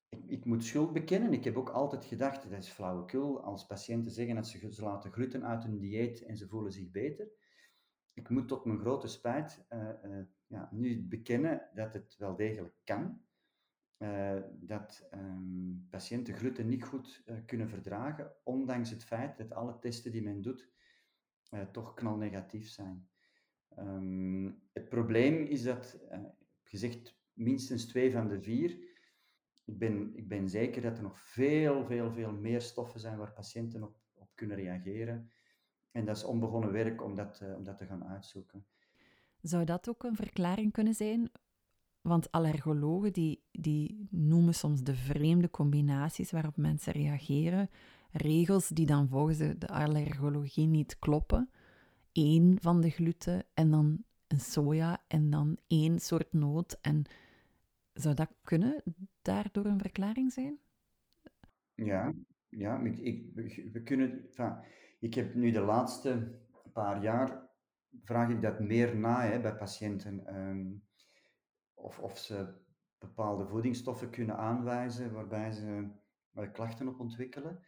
ik, 0.08 0.24
ik, 0.26 0.44
moet 0.44 0.64
schuld 0.64 0.92
bekennen. 0.92 1.32
Ik 1.32 1.44
heb 1.44 1.56
ook 1.56 1.70
altijd 1.70 2.04
gedacht, 2.04 2.50
dat 2.50 2.62
is 2.62 2.68
flauwekul, 2.68 3.42
als 3.42 3.66
patiënten 3.66 4.12
zeggen 4.12 4.34
dat 4.34 4.46
ze, 4.46 4.72
ze 4.72 4.82
laten 4.82 5.12
gluten 5.12 5.46
uit 5.46 5.62
hun 5.62 5.78
dieet 5.78 6.24
en 6.24 6.36
ze 6.36 6.48
voelen 6.48 6.72
zich 6.72 6.90
beter 6.90 7.28
ik 8.18 8.28
moet 8.28 8.48
tot 8.48 8.64
mijn 8.64 8.78
grote 8.78 9.08
spijt 9.08 9.64
uh, 9.72 9.88
uh, 10.04 10.24
ja, 10.46 10.68
nu 10.72 11.02
bekennen 11.02 11.68
dat 11.74 11.92
het 11.92 12.16
wel 12.16 12.36
degelijk 12.36 12.74
kan. 12.84 13.20
Uh, 13.98 14.40
dat 14.52 15.08
um, 15.14 15.86
patiënten 15.90 16.34
gluten 16.34 16.66
niet 16.66 16.84
goed 16.84 17.24
kunnen 17.46 17.68
verdragen, 17.68 18.32
ondanks 18.44 18.90
het 18.90 19.04
feit 19.04 19.36
dat 19.36 19.52
alle 19.52 19.78
testen 19.78 20.12
die 20.12 20.22
men 20.22 20.42
doet 20.42 20.70
toch 21.72 21.94
knalnegatief 21.94 22.68
zijn. 22.68 23.08
Um, 23.78 24.62
het 24.72 24.88
probleem 24.88 25.42
is 25.42 25.62
dat, 25.62 26.00
gezegd, 26.62 27.18
minstens 27.32 27.86
twee 27.86 28.12
van 28.12 28.28
de 28.28 28.42
vier. 28.42 28.87
Ik 29.68 29.78
ben, 29.78 30.16
ik 30.16 30.28
ben 30.28 30.48
zeker 30.48 30.82
dat 30.82 30.96
er 30.96 31.02
nog 31.02 31.18
veel, 31.18 31.84
veel, 31.84 32.12
veel 32.12 32.32
meer 32.32 32.60
stoffen 32.60 33.00
zijn 33.00 33.18
waar 33.18 33.32
patiënten 33.32 33.82
op, 33.82 33.96
op 34.14 34.30
kunnen 34.34 34.56
reageren. 34.56 35.30
En 35.90 36.04
dat 36.04 36.16
is 36.16 36.24
onbegonnen 36.24 36.72
werk 36.72 37.02
om 37.02 37.14
dat, 37.14 37.40
uh, 37.42 37.56
om 37.56 37.64
dat 37.64 37.76
te 37.76 37.86
gaan 37.86 38.04
uitzoeken. 38.04 38.66
Zou 39.40 39.64
dat 39.64 39.88
ook 39.88 40.04
een 40.04 40.16
verklaring 40.16 40.72
kunnen 40.72 40.94
zijn? 40.94 41.30
Want 42.00 42.30
allergologen 42.30 43.12
die, 43.12 43.42
die 43.52 44.06
noemen 44.10 44.54
soms 44.54 44.82
de 44.82 44.94
vreemde 44.94 45.50
combinaties 45.50 46.30
waarop 46.30 46.56
mensen 46.56 46.92
reageren. 46.92 47.70
regels 48.10 48.68
die 48.68 48.86
dan 48.86 49.08
volgens 49.08 49.38
de, 49.38 49.58
de 49.58 49.68
allergologie 49.68 50.66
niet 50.66 50.98
kloppen. 50.98 51.50
Eén 52.12 52.58
van 52.60 52.80
de 52.80 52.90
gluten 52.90 53.44
en 53.54 53.70
dan 53.70 54.04
een 54.26 54.40
soja 54.40 55.04
en 55.08 55.30
dan 55.30 55.56
één 55.66 55.98
soort 55.98 56.32
noot. 56.32 56.78
En 56.80 57.04
zou 58.00 58.14
dat 58.14 58.34
kunnen 58.42 58.82
daardoor 59.22 59.64
een 59.64 59.80
verklaring 59.80 60.32
zijn? 60.32 60.58
Ja, 61.74 62.14
ja 62.48 62.80
ik, 62.80 62.98
ik, 62.98 63.30
we 63.72 63.82
kunnen, 63.82 64.30
ik 64.98 65.14
heb 65.14 65.34
nu 65.34 65.50
de 65.50 65.60
laatste 65.60 66.38
paar 66.72 67.02
jaar, 67.02 67.48
vraag 68.02 68.30
ik 68.30 68.42
dat 68.42 68.60
meer 68.60 68.96
na 68.96 69.22
hè, 69.22 69.40
bij 69.40 69.56
patiënten. 69.56 70.36
Um, 70.36 70.86
of, 71.74 71.98
of 71.98 72.18
ze 72.18 72.54
bepaalde 72.98 73.46
voedingsstoffen 73.46 74.10
kunnen 74.10 74.36
aanwijzen 74.36 75.12
waarbij 75.12 75.52
ze 75.52 75.88
klachten 76.52 76.88
op 76.88 77.00
ontwikkelen. 77.00 77.60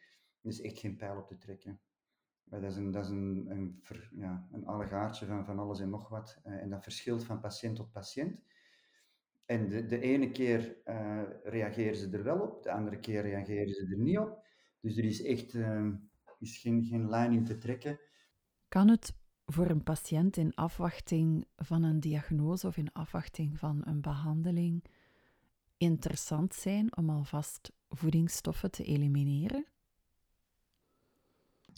Er 0.43 0.51
is 0.51 0.61
echt 0.61 0.79
geen 0.79 0.97
pijl 0.97 1.19
op 1.19 1.29
te 1.29 1.37
trekken. 1.37 1.81
Dat 2.45 2.63
is 2.63 2.77
een, 2.77 2.91
dat 2.91 3.05
is 3.05 3.11
een, 3.11 3.47
een, 3.51 3.83
ja, 4.11 4.49
een 4.53 4.67
allegaartje 4.67 5.27
van, 5.27 5.45
van 5.45 5.59
alles 5.59 5.81
en 5.81 5.91
nog 5.91 6.09
wat. 6.09 6.41
Eh, 6.43 6.63
en 6.63 6.71
dat 6.71 6.83
verschilt 6.83 7.25
van 7.25 7.41
patiënt 7.41 7.77
tot 7.77 7.93
patiënt. 7.93 8.41
En 9.51 9.69
de, 9.69 9.87
de 9.87 10.01
ene 10.01 10.31
keer 10.31 10.77
uh, 10.85 11.23
reageren 11.43 11.97
ze 11.97 12.09
er 12.11 12.23
wel 12.23 12.41
op, 12.41 12.63
de 12.63 12.73
andere 12.73 12.99
keer 12.99 13.23
reageren 13.23 13.75
ze 13.75 13.87
er 13.91 13.99
niet 13.99 14.19
op. 14.19 14.45
Dus 14.81 14.97
er 14.97 15.05
is 15.05 15.23
echt 15.23 15.55
uh, 15.55 15.87
is 16.39 16.59
geen, 16.59 16.85
geen 16.85 17.09
lijn 17.09 17.33
in 17.33 17.45
te 17.45 17.59
trekken. 17.59 18.01
Kan 18.69 18.89
het 18.89 19.15
voor 19.47 19.71
een 19.71 19.83
patiënt 19.83 20.37
in 20.37 20.55
afwachting 20.55 21.47
van 21.57 21.83
een 21.83 22.01
diagnose 22.01 22.67
of 22.67 22.77
in 22.77 22.93
afwachting 22.93 23.59
van 23.59 23.81
een 23.85 24.01
behandeling 24.01 24.85
interessant 25.77 26.55
zijn 26.55 26.97
om 26.97 27.11
alvast 27.11 27.73
voedingsstoffen 27.89 28.71
te 28.71 28.85
elimineren? 28.85 29.67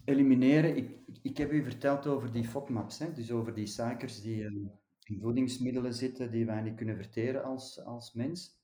Elimineren, 0.05 0.77
ik, 0.77 0.91
ik 1.23 1.37
heb 1.37 1.53
u 1.53 1.63
verteld 1.63 2.07
over 2.07 2.33
die 2.33 2.49
FODMAPs, 2.49 2.99
hè? 2.99 3.13
dus 3.13 3.31
over 3.31 3.55
die 3.55 3.67
suikers 3.67 4.21
die 4.21 4.43
uh, 4.43 4.69
in 5.05 5.21
voedingsmiddelen 5.21 5.95
zitten 5.95 6.31
die 6.31 6.47
wij 6.47 6.63
niet 6.63 6.75
kunnen 6.75 6.97
verteren 6.97 7.45
als, 7.45 7.85
als 7.85 8.13
mens. 8.13 8.61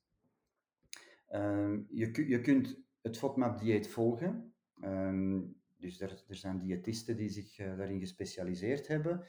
Um, 1.32 1.86
je, 1.90 2.28
je 2.28 2.40
kunt 2.40 2.80
het 3.02 3.18
FODMAP-dieet 3.18 3.88
volgen. 3.88 4.54
Um, 4.82 5.56
dus 5.76 6.00
er, 6.00 6.24
er, 6.28 6.36
zijn 6.36 6.58
diëtisten 6.58 7.16
die 7.16 7.28
zich 7.28 7.58
uh, 7.58 7.76
daarin 7.76 8.00
gespecialiseerd 8.00 8.86
hebben. 8.86 9.26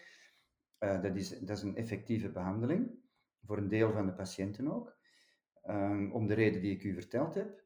Uh, 0.80 1.02
dat, 1.02 1.15
is, 1.15 1.39
dat 1.39 1.58
is 1.58 1.63
een 1.63 1.76
effectieve 1.76 2.32
behandeling, 2.32 2.91
voor 3.45 3.58
een 3.58 3.67
deel 3.67 3.91
van 3.91 4.06
de 4.06 4.13
patiënten 4.13 4.72
ook. 4.74 4.98
Um, 5.69 6.12
om 6.12 6.28
de 6.28 6.34
reden 6.34 6.62
die 6.62 6.72
ik 6.72 6.84
u 6.84 6.93
verteld 6.93 7.34
heb. 7.34 7.63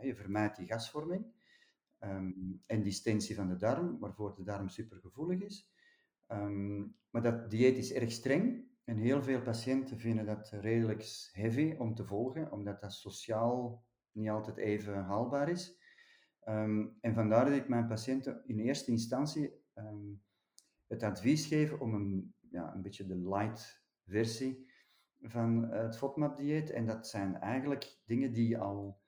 je 0.00 0.14
vermijdt 0.14 0.56
die 0.56 0.66
gasvorming 0.66 1.34
en 2.66 2.82
distensie 2.82 3.34
van 3.34 3.48
de 3.48 3.56
darm, 3.56 3.98
waarvoor 3.98 4.34
de 4.34 4.42
darm 4.42 4.68
supergevoelig 4.68 5.40
is. 5.40 5.70
Um, 6.28 6.96
maar 7.10 7.22
dat 7.22 7.50
dieet 7.50 7.76
is 7.76 7.92
erg 7.92 8.12
streng 8.12 8.64
en 8.84 8.96
heel 8.96 9.22
veel 9.22 9.42
patiënten 9.42 9.98
vinden 9.98 10.26
dat 10.26 10.48
redelijk 10.48 11.30
heavy 11.32 11.74
om 11.78 11.94
te 11.94 12.04
volgen, 12.04 12.52
omdat 12.52 12.80
dat 12.80 12.92
sociaal 12.92 13.84
niet 14.12 14.28
altijd 14.28 14.56
even 14.56 14.94
haalbaar 14.94 15.48
is. 15.48 15.78
Um, 16.48 16.96
en 17.00 17.14
vandaar 17.14 17.44
dat 17.44 17.54
ik 17.54 17.68
mijn 17.68 17.86
patiënten 17.86 18.42
in 18.46 18.58
eerste 18.58 18.90
instantie 18.90 19.64
um, 19.74 20.22
het 20.86 21.02
advies 21.02 21.46
geef 21.46 21.72
om 21.72 21.94
een, 21.94 22.34
ja, 22.50 22.74
een 22.74 22.82
beetje 22.82 23.06
de 23.06 23.28
light 23.28 23.84
versie 24.04 24.70
van 25.20 25.70
het 25.70 25.96
FODMAP-dieet. 25.96 26.70
En 26.70 26.86
dat 26.86 27.08
zijn 27.08 27.36
eigenlijk 27.36 27.98
dingen 28.04 28.32
die 28.32 28.58
al 28.58 29.00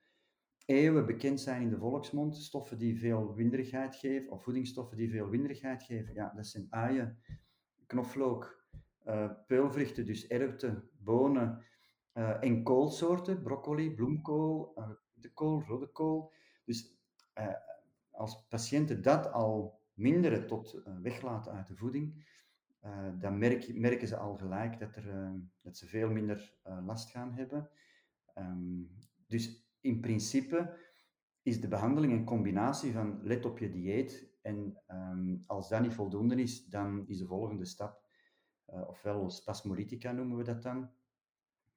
eeuwen 0.69 1.05
bekend 1.05 1.41
zijn 1.41 1.61
in 1.61 1.69
de 1.69 1.77
volksmond. 1.77 2.37
Stoffen 2.37 2.77
die 2.77 2.99
veel 2.99 3.33
winderigheid 3.35 3.95
geven, 3.95 4.31
of 4.31 4.43
voedingsstoffen 4.43 4.97
die 4.97 5.09
veel 5.09 5.29
winderigheid 5.29 5.83
geven. 5.83 6.13
Ja, 6.13 6.33
dat 6.35 6.47
zijn 6.47 6.67
uien, 6.69 7.17
knoflook, 7.85 8.67
uh, 9.07 9.31
peulvruchten, 9.47 10.05
dus 10.05 10.27
erwten, 10.27 10.89
bonen 10.99 11.65
uh, 12.13 12.43
en 12.43 12.63
koolsoorten. 12.63 13.41
Broccoli, 13.41 13.93
bloemkool, 13.93 14.73
uh, 14.77 14.89
de 15.13 15.33
kool, 15.33 15.63
rode 15.63 15.87
kool. 15.87 16.31
Dus 16.65 16.97
als 18.11 18.45
patiënten 18.49 19.01
dat 19.01 19.31
al 19.31 19.79
minderen 19.93 20.47
tot 20.47 20.81
weglaten 21.01 21.51
uit 21.51 21.67
de 21.67 21.75
voeding, 21.75 22.27
dan 23.19 23.37
merk, 23.37 23.75
merken 23.75 24.07
ze 24.07 24.17
al 24.17 24.35
gelijk 24.35 24.79
dat, 24.79 24.95
er, 24.95 25.33
dat 25.61 25.77
ze 25.77 25.87
veel 25.87 26.09
minder 26.09 26.53
last 26.85 27.09
gaan 27.09 27.33
hebben. 27.33 27.69
Um, 28.35 28.89
dus 29.27 29.68
in 29.81 29.99
principe 29.99 30.77
is 31.41 31.61
de 31.61 31.67
behandeling 31.67 32.13
een 32.13 32.25
combinatie 32.25 32.93
van 32.93 33.19
let 33.23 33.45
op 33.45 33.59
je 33.59 33.69
dieet 33.69 34.29
en 34.41 34.81
um, 34.87 35.43
als 35.47 35.69
dat 35.69 35.81
niet 35.81 35.93
voldoende 35.93 36.35
is, 36.35 36.65
dan 36.65 37.07
is 37.07 37.17
de 37.17 37.25
volgende 37.25 37.65
stap, 37.65 38.03
uh, 38.73 38.87
ofwel 38.87 39.29
spasmoditica 39.29 40.11
noemen 40.11 40.37
we 40.37 40.43
dat 40.43 40.63
dan. 40.63 40.89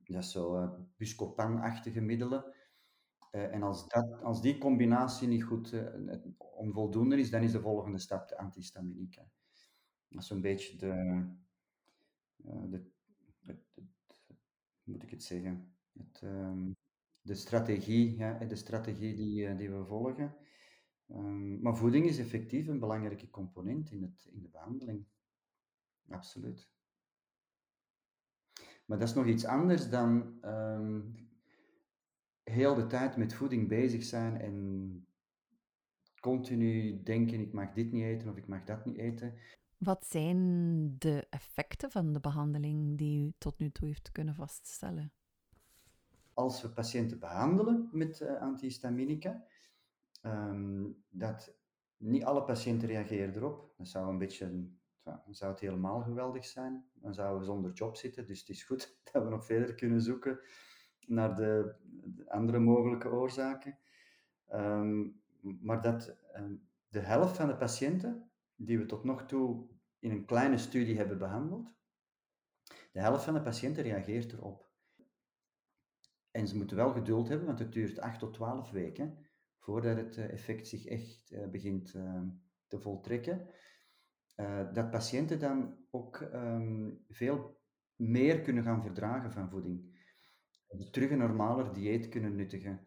Dat 0.05 0.23
is 0.23 0.31
zo 0.31 0.57
uh, 0.57 0.73
Buscopan-achtige 0.97 2.01
middelen. 2.01 2.45
Uh, 3.33 3.55
en 3.55 3.63
als, 3.63 3.89
dat, 3.89 4.23
als 4.23 4.43
die 4.43 4.59
combinatie 4.59 5.29
niet 5.29 5.45
goed 5.45 5.75
onvoldoende 6.39 7.17
is, 7.17 7.31
dan 7.31 7.43
is 7.43 7.53
de 7.53 7.61
volgende 7.61 7.99
stap 7.99 8.29
de 8.29 8.39
antihistaminica. 8.39 9.31
Dat 10.09 10.23
is 10.23 10.31
een 10.31 10.41
beetje 10.41 10.77
de, 10.77 11.27
de, 12.37 12.91
moet 14.85 15.03
ik 15.03 15.11
het 15.11 15.23
zeggen, 15.23 15.75
het, 15.93 16.21
um, 16.25 16.77
de 17.23 17.35
strategie, 17.35 18.17
ja, 18.17 18.39
de 18.39 18.57
strategie 18.57 19.15
die, 19.15 19.47
eh, 19.47 19.57
die 19.57 19.71
we 19.71 19.85
volgen. 19.85 20.37
Um, 21.09 21.61
maar 21.61 21.77
voeding 21.77 22.07
is 22.07 22.19
effectief 22.19 22.67
een 22.67 22.79
belangrijke 22.79 23.31
component 23.31 23.91
in, 23.91 24.03
het, 24.03 24.29
in 24.33 24.43
de 24.43 24.49
behandeling. 24.49 25.07
Absoluut. 26.09 26.71
Maar 28.85 28.99
dat 28.99 29.09
is 29.09 29.15
nog 29.15 29.27
iets 29.27 29.45
anders 29.45 29.91
dan 29.91 30.39
um, 30.45 31.15
heel 32.43 32.75
de 32.75 32.87
tijd 32.87 33.17
met 33.17 33.35
voeding 33.35 33.69
bezig 33.69 34.05
zijn 34.05 34.41
en 34.41 35.07
continu 36.21 37.03
denken: 37.03 37.41
ik 37.41 37.53
mag 37.53 37.73
dit 37.73 37.93
niet 37.93 38.03
eten 38.03 38.29
of 38.29 38.37
ik 38.37 38.47
mag 38.47 38.65
dat 38.65 38.85
niet 38.85 38.97
eten. 38.97 39.35
Wat 39.79 40.07
zijn 40.07 40.99
de 40.99 41.27
effecten 41.31 41.91
van 41.91 42.13
de 42.13 42.21
behandeling 42.21 42.99
die 42.99 43.27
u 43.27 43.33
tot 43.39 43.59
nu 43.59 43.71
toe 43.71 43.89
heeft 43.89 44.13
kunnen 44.13 44.35
vaststellen? 44.35 45.13
Als 46.35 46.63
we 46.63 46.69
patiënten 46.69 47.19
behandelen 47.19 47.89
met 47.93 48.21
uh, 48.21 48.41
antihistaminica, 48.41 49.45
um, 50.23 51.05
dat 51.09 51.55
niet 51.97 52.25
alle 52.25 52.45
patiënten 52.45 52.89
reageren 52.89 53.35
erop. 53.35 53.75
Dat 53.77 53.89
zou 53.89 54.09
een 54.09 54.19
beetje, 54.19 54.69
dan 55.03 55.21
zou 55.31 55.51
het 55.51 55.61
helemaal 55.61 56.01
geweldig 56.01 56.45
zijn. 56.45 56.85
Dan 56.95 57.15
zouden 57.15 57.39
we 57.39 57.45
zonder 57.45 57.73
job 57.73 57.97
zitten. 57.97 58.27
Dus 58.27 58.41
het 58.41 58.49
is 58.49 58.65
goed 58.65 58.99
dat 59.13 59.23
we 59.23 59.29
nog 59.29 59.45
verder 59.45 59.75
kunnen 59.75 60.01
zoeken 60.01 60.41
naar 61.07 61.35
de, 61.35 61.75
de 62.05 62.31
andere 62.31 62.59
mogelijke 62.59 63.09
oorzaken. 63.09 63.79
Um, 64.53 65.21
maar 65.41 65.83
dat 65.83 66.17
um, 66.37 66.69
de 66.89 67.01
helft 67.01 67.37
van 67.37 67.47
de 67.47 67.57
patiënten 67.57 68.31
die 68.57 68.79
we 68.79 68.87
tot 68.87 69.05
nog 69.05 69.27
toe 69.27 69.67
in 69.99 70.11
een 70.11 70.25
kleine 70.25 70.59
studie 70.59 70.97
hebben 70.97 71.19
behandeld, 71.19 71.75
de 72.93 73.01
helft 73.01 73.25
van 73.25 73.35
de 73.35 73.43
patiënten 73.43 73.83
reageert 73.83 74.33
erop. 74.33 74.72
En 76.33 76.49
ze 76.49 76.57
moeten 76.57 76.77
wel 76.77 76.93
geduld 76.93 77.29
hebben, 77.29 77.47
want 77.47 77.59
het 77.59 77.73
duurt 77.73 78.01
8 78.01 78.19
tot 78.19 78.35
12 78.35 78.71
weken 78.71 79.19
voordat 79.59 79.97
het 79.97 80.17
eh, 80.17 80.33
effect 80.33 80.69
zich 80.69 80.87
echt 80.87 81.31
uh, 81.33 81.47
begint 81.47 81.95
uh, 81.95 82.21
te 82.67 82.81
voltrekken. 82.81 83.49
Uh, 84.37 84.73
dat 84.73 84.91
patiënten 84.91 85.41
dan 85.41 85.77
ook 85.91 86.21
um, 86.21 87.05
veel 87.09 87.61
meer 87.97 88.41
kunnen 88.41 88.63
gaan 88.63 88.83
verdragen 88.83 89.33
van 89.33 89.51
voeding. 89.51 90.01
Terug 90.91 91.11
een 91.11 91.19
normaler 91.19 91.73
dieet 91.73 92.09
kunnen 92.09 92.35
nuttigen. 92.37 92.87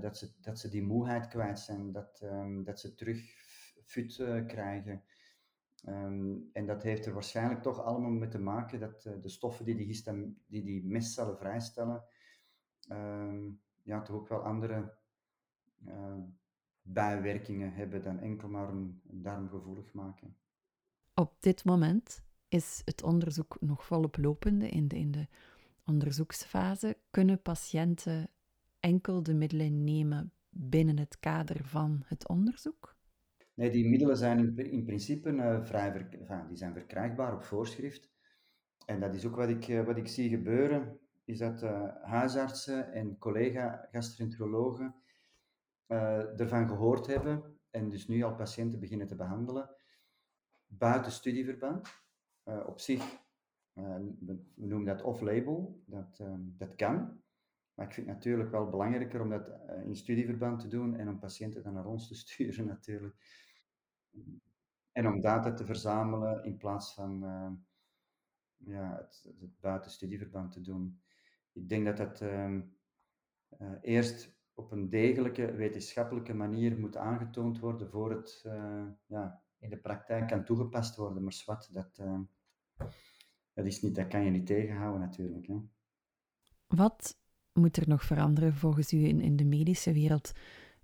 dat, 0.00 0.18
ze, 0.18 0.40
dat 0.40 0.58
ze 0.58 0.68
die 0.68 0.82
moeheid 0.82 1.28
kwijt 1.28 1.58
zijn, 1.58 1.92
dat, 1.92 2.20
um, 2.22 2.64
dat 2.64 2.80
ze 2.80 2.94
terug 2.94 3.20
fut 3.84 4.14
krijgen. 4.46 5.04
En 6.52 6.66
dat 6.66 6.82
heeft 6.82 7.06
er 7.06 7.12
waarschijnlijk 7.12 7.62
toch 7.62 7.82
allemaal 7.82 8.10
mee 8.10 8.28
te 8.28 8.38
maken 8.38 8.80
dat 8.80 9.02
de 9.02 9.28
stoffen 9.28 9.64
die 9.64 9.76
die, 9.76 10.02
die, 10.46 10.62
die 10.64 10.84
mestcellen 10.84 11.38
vrijstellen, 11.38 12.04
Ehm, 12.04 12.15
ja, 13.82 14.02
toch 14.02 14.16
ook 14.16 14.28
wel 14.28 14.42
andere 14.42 14.92
uh, 15.86 16.14
bijwerkingen 16.82 17.72
hebben 17.72 18.02
dan 18.02 18.18
enkel 18.18 18.48
maar 18.48 18.68
een, 18.68 19.00
een 19.08 19.22
darm 19.22 19.48
gevoelig 19.48 19.92
maken. 19.92 20.36
Op 21.14 21.36
dit 21.40 21.64
moment 21.64 22.24
is 22.48 22.82
het 22.84 23.02
onderzoek 23.02 23.56
nog 23.60 23.84
volop 23.84 24.16
lopende 24.16 24.68
in 24.68 24.88
de, 24.88 24.96
in 24.96 25.10
de 25.10 25.26
onderzoeksfase. 25.84 26.96
Kunnen 27.10 27.42
patiënten 27.42 28.30
enkel 28.80 29.22
de 29.22 29.34
middelen 29.34 29.84
nemen 29.84 30.32
binnen 30.50 30.98
het 30.98 31.18
kader 31.20 31.64
van 31.64 32.02
het 32.06 32.28
onderzoek? 32.28 32.96
Nee, 33.54 33.70
die 33.70 33.88
middelen 33.88 34.16
zijn 34.16 34.38
in, 34.38 34.70
in 34.70 34.84
principe 34.84 35.30
uh, 35.30 35.64
vrij 35.64 35.92
ver, 35.92 36.08
enfin, 36.20 36.46
die 36.48 36.56
zijn 36.56 36.72
verkrijgbaar 36.72 37.34
op 37.34 37.42
voorschrift. 37.42 38.10
En 38.86 39.00
dat 39.00 39.14
is 39.14 39.26
ook 39.26 39.36
wat 39.36 39.48
ik, 39.48 39.68
uh, 39.68 39.84
wat 39.84 39.96
ik 39.96 40.08
zie 40.08 40.28
gebeuren 40.28 40.98
is 41.26 41.38
dat 41.38 41.62
uh, 41.62 41.88
huisartsen 42.02 42.92
en 42.92 43.18
collega-gastroenterologen 43.18 44.94
uh, 45.86 46.40
ervan 46.40 46.68
gehoord 46.68 47.06
hebben 47.06 47.58
en 47.70 47.88
dus 47.88 48.08
nu 48.08 48.22
al 48.22 48.34
patiënten 48.34 48.80
beginnen 48.80 49.06
te 49.06 49.14
behandelen 49.14 49.70
buiten 50.66 51.12
studieverband. 51.12 51.88
Uh, 52.44 52.66
op 52.66 52.80
zich, 52.80 53.24
we 53.72 54.44
noemen 54.54 54.84
dat 54.84 55.02
off-label, 55.02 55.82
dat, 55.86 56.18
uh, 56.22 56.34
dat 56.38 56.74
kan. 56.74 57.22
Maar 57.74 57.86
ik 57.86 57.92
vind 57.92 58.06
het 58.06 58.16
natuurlijk 58.16 58.50
wel 58.50 58.68
belangrijker 58.68 59.20
om 59.20 59.28
dat 59.28 59.50
in 59.84 59.96
studieverband 59.96 60.60
te 60.60 60.68
doen 60.68 60.96
en 60.96 61.08
om 61.08 61.18
patiënten 61.18 61.62
dan 61.62 61.72
naar 61.72 61.86
ons 61.86 62.08
te 62.08 62.14
sturen 62.24 62.66
natuurlijk. 62.66 63.16
En 64.92 65.06
om 65.06 65.20
data 65.20 65.52
te 65.52 65.64
verzamelen 65.64 66.44
in 66.44 66.56
plaats 66.56 66.94
van 66.94 67.20
ja, 68.56 68.96
het, 68.96 69.34
het 69.40 69.60
buiten 69.60 69.90
studieverband 69.90 70.52
te 70.52 70.60
doen. 70.60 71.00
Ik 71.56 71.68
denk 71.68 71.84
dat 71.84 71.96
dat 71.96 72.20
ehm, 72.20 72.60
eerst 73.80 74.38
op 74.54 74.72
een 74.72 74.88
degelijke 74.88 75.52
wetenschappelijke 75.52 76.34
manier 76.34 76.78
moet 76.78 76.96
aangetoond 76.96 77.58
worden 77.58 77.90
voor 77.90 78.10
het 78.10 78.42
ja, 79.06 79.42
in 79.58 79.70
de 79.70 79.78
praktijk 79.78 80.28
kan 80.28 80.44
toegepast 80.44 80.96
worden. 80.96 81.22
Maar 81.22 81.32
zwart, 81.32 81.74
dat, 81.74 81.98
uh, 82.00 82.20
dat, 83.52 83.66
is 83.66 83.82
niet, 83.82 83.94
dat 83.94 84.08
kan 84.08 84.24
je 84.24 84.30
niet 84.30 84.46
tegenhouden 84.46 85.00
natuurlijk. 85.00 85.46
Hè. 85.46 85.60
Wat 86.66 87.20
moet 87.52 87.76
er 87.76 87.88
nog 87.88 88.02
veranderen 88.02 88.54
volgens 88.54 88.92
u 88.92 89.04
in, 89.04 89.20
in 89.20 89.36
de 89.36 89.44
medische 89.44 89.92
wereld? 89.92 90.32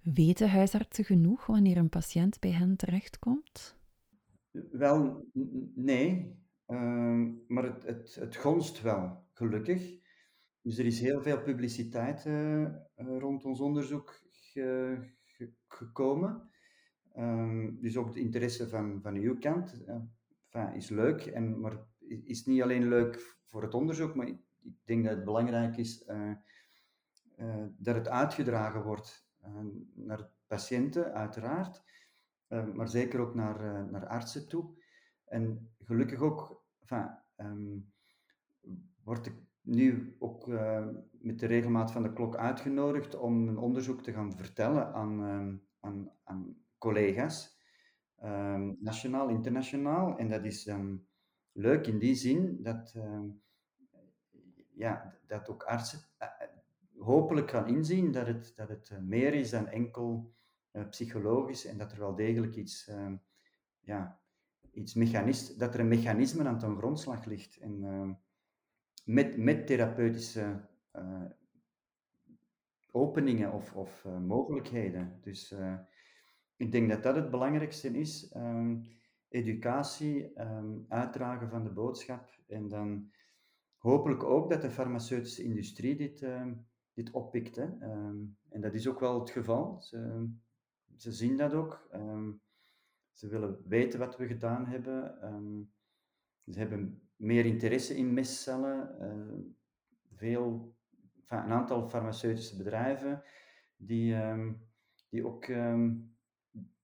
Weten 0.01 0.51
huisartsen 0.51 1.05
genoeg 1.05 1.47
wanneer 1.47 1.77
een 1.77 1.89
patiënt 1.89 2.41
bij 2.41 2.51
hen 2.51 2.77
terechtkomt? 2.77 3.77
Wel, 4.71 5.27
nee. 5.75 6.41
Uh, 6.67 7.29
maar 7.49 7.65
het, 7.65 7.83
het, 7.83 8.15
het 8.15 8.37
gonst 8.37 8.83
wel, 8.83 9.25
gelukkig. 9.33 10.01
Dus 10.63 10.79
er 10.79 10.87
is 10.87 11.01
heel 11.01 11.23
veel 11.23 11.43
publiciteit 11.43 12.25
uh, 12.25 12.67
rond 12.97 13.45
ons 13.45 13.61
onderzoek 13.61 14.21
ge, 14.31 14.99
ge, 15.25 15.53
gekomen. 15.69 16.51
Um, 17.17 17.81
dus 17.81 17.97
ook 17.97 18.13
de 18.13 18.21
interesse 18.21 18.69
van, 18.69 19.03
van 19.03 19.15
uw 19.15 19.39
kant 19.39 19.85
uh, 20.53 20.75
is 20.75 20.89
leuk, 20.89 21.27
en, 21.27 21.61
maar 21.61 21.87
is 22.25 22.45
niet 22.45 22.63
alleen 22.63 22.89
leuk 22.89 23.37
voor 23.49 23.63
het 23.63 23.75
onderzoek, 23.75 24.15
maar 24.15 24.27
ik 24.27 24.41
denk 24.85 25.05
dat 25.05 25.15
het 25.15 25.25
belangrijk 25.25 25.77
is 25.77 26.05
dat 27.77 27.95
het 27.95 28.09
uitgedragen 28.09 28.83
wordt 28.83 29.29
naar 29.95 30.29
patiënten, 30.47 31.13
uiteraard, 31.15 31.83
maar 32.49 32.89
zeker 32.89 33.21
ook 33.21 33.35
naar, 33.35 33.91
naar 33.91 34.07
artsen 34.07 34.49
toe. 34.49 34.81
En 35.25 35.71
gelukkig 35.79 36.21
ook 36.21 36.65
enfin, 36.81 37.19
um, 37.37 37.93
word 39.05 39.27
ik 39.27 39.35
nu 39.63 40.17
ook 40.19 40.47
met 41.11 41.39
de 41.39 41.47
regelmaat 41.47 41.93
van 41.93 42.03
de 42.03 42.13
klok 42.13 42.37
uitgenodigd 42.37 43.19
om 43.19 43.49
een 43.49 43.59
onderzoek 43.59 44.03
te 44.03 44.13
gaan 44.13 44.37
vertellen 44.37 44.95
aan, 44.95 45.23
aan, 45.81 46.11
aan 46.25 46.57
collega's, 46.79 47.59
um, 48.25 48.77
nationaal, 48.81 49.29
internationaal. 49.29 50.19
En 50.19 50.29
dat 50.29 50.45
is 50.45 50.67
um, 50.67 51.07
leuk 51.53 51.87
in 51.87 51.99
die 51.99 52.15
zin 52.15 52.63
dat, 52.63 52.97
ja, 54.75 55.19
dat 55.27 55.49
ook 55.49 55.63
artsen 55.63 56.01
uh, 56.19 56.29
hopelijk 56.99 57.51
gaan 57.51 57.69
inzien 57.69 58.13
dat 58.13 58.27
het, 58.27 58.53
dat 58.57 58.69
het 58.69 58.99
meer 59.01 59.35
is 59.35 59.51
dan 59.51 59.67
enkel 59.67 60.35
psychologisch 60.91 61.67
en 61.67 61.79
dat 61.79 61.93
er 61.93 61.99
wel 61.99 62.15
degelijk 62.15 62.55
iets, 62.55 62.91
ja, 63.81 64.21
iets 64.73 64.95
mechanist, 64.95 65.59
dat 65.59 65.75
er 65.75 65.81
een 65.81 65.89
mechanisme 65.89 66.45
aan 66.45 66.59
ten 66.59 66.77
grondslag 66.77 67.25
ligt. 67.25 67.57
En, 67.57 67.83
met, 69.03 69.37
met 69.37 69.67
therapeutische 69.67 70.69
uh, 70.97 71.25
openingen 72.91 73.53
of, 73.53 73.75
of 73.75 74.05
uh, 74.05 74.19
mogelijkheden. 74.19 75.19
Dus 75.23 75.53
uh, 75.53 75.79
ik 76.57 76.73
denk 76.73 76.89
dat 76.89 77.03
dat 77.03 77.15
het 77.15 77.31
belangrijkste 77.31 77.89
is. 77.89 78.35
Um, 78.37 78.87
educatie, 79.29 80.41
um, 80.41 80.85
uitdragen 80.89 81.49
van 81.49 81.65
de 81.65 81.71
boodschap 81.71 82.39
en 82.47 82.69
dan 82.69 83.11
hopelijk 83.77 84.23
ook 84.23 84.51
dat 84.51 84.63
de 84.63 84.71
farmaceutische 84.71 85.43
industrie 85.43 85.97
dit, 85.97 86.23
um, 86.23 86.67
dit 86.93 87.11
oppikt. 87.11 87.57
Hè. 87.57 87.67
en 88.49 88.61
dat 88.61 88.75
is 88.75 88.89
ook 88.89 89.01
wel 89.01 89.21
het 89.21 89.31
geval. 89.31 89.81
Ze, 89.81 90.29
ze 90.97 91.13
zien 91.13 91.37
dat 91.37 91.53
ook. 91.53 91.89
ze 93.13 93.29
willen 93.29 93.63
weten 93.65 93.99
wat 93.99 94.17
we 94.17 94.27
gedaan 94.27 94.67
hebben. 94.67 95.19
ze 96.47 96.59
hebben 96.59 97.02
meer 97.23 97.45
interesse 97.45 97.97
in 97.97 98.15
mestcellen. 98.15 98.97
Uh, 99.01 99.45
veel, 100.15 100.77
een 101.27 101.53
aantal 101.53 101.89
farmaceutische 101.89 102.57
bedrijven 102.57 103.23
die, 103.77 104.17
die 105.09 105.27
ook 105.27 105.47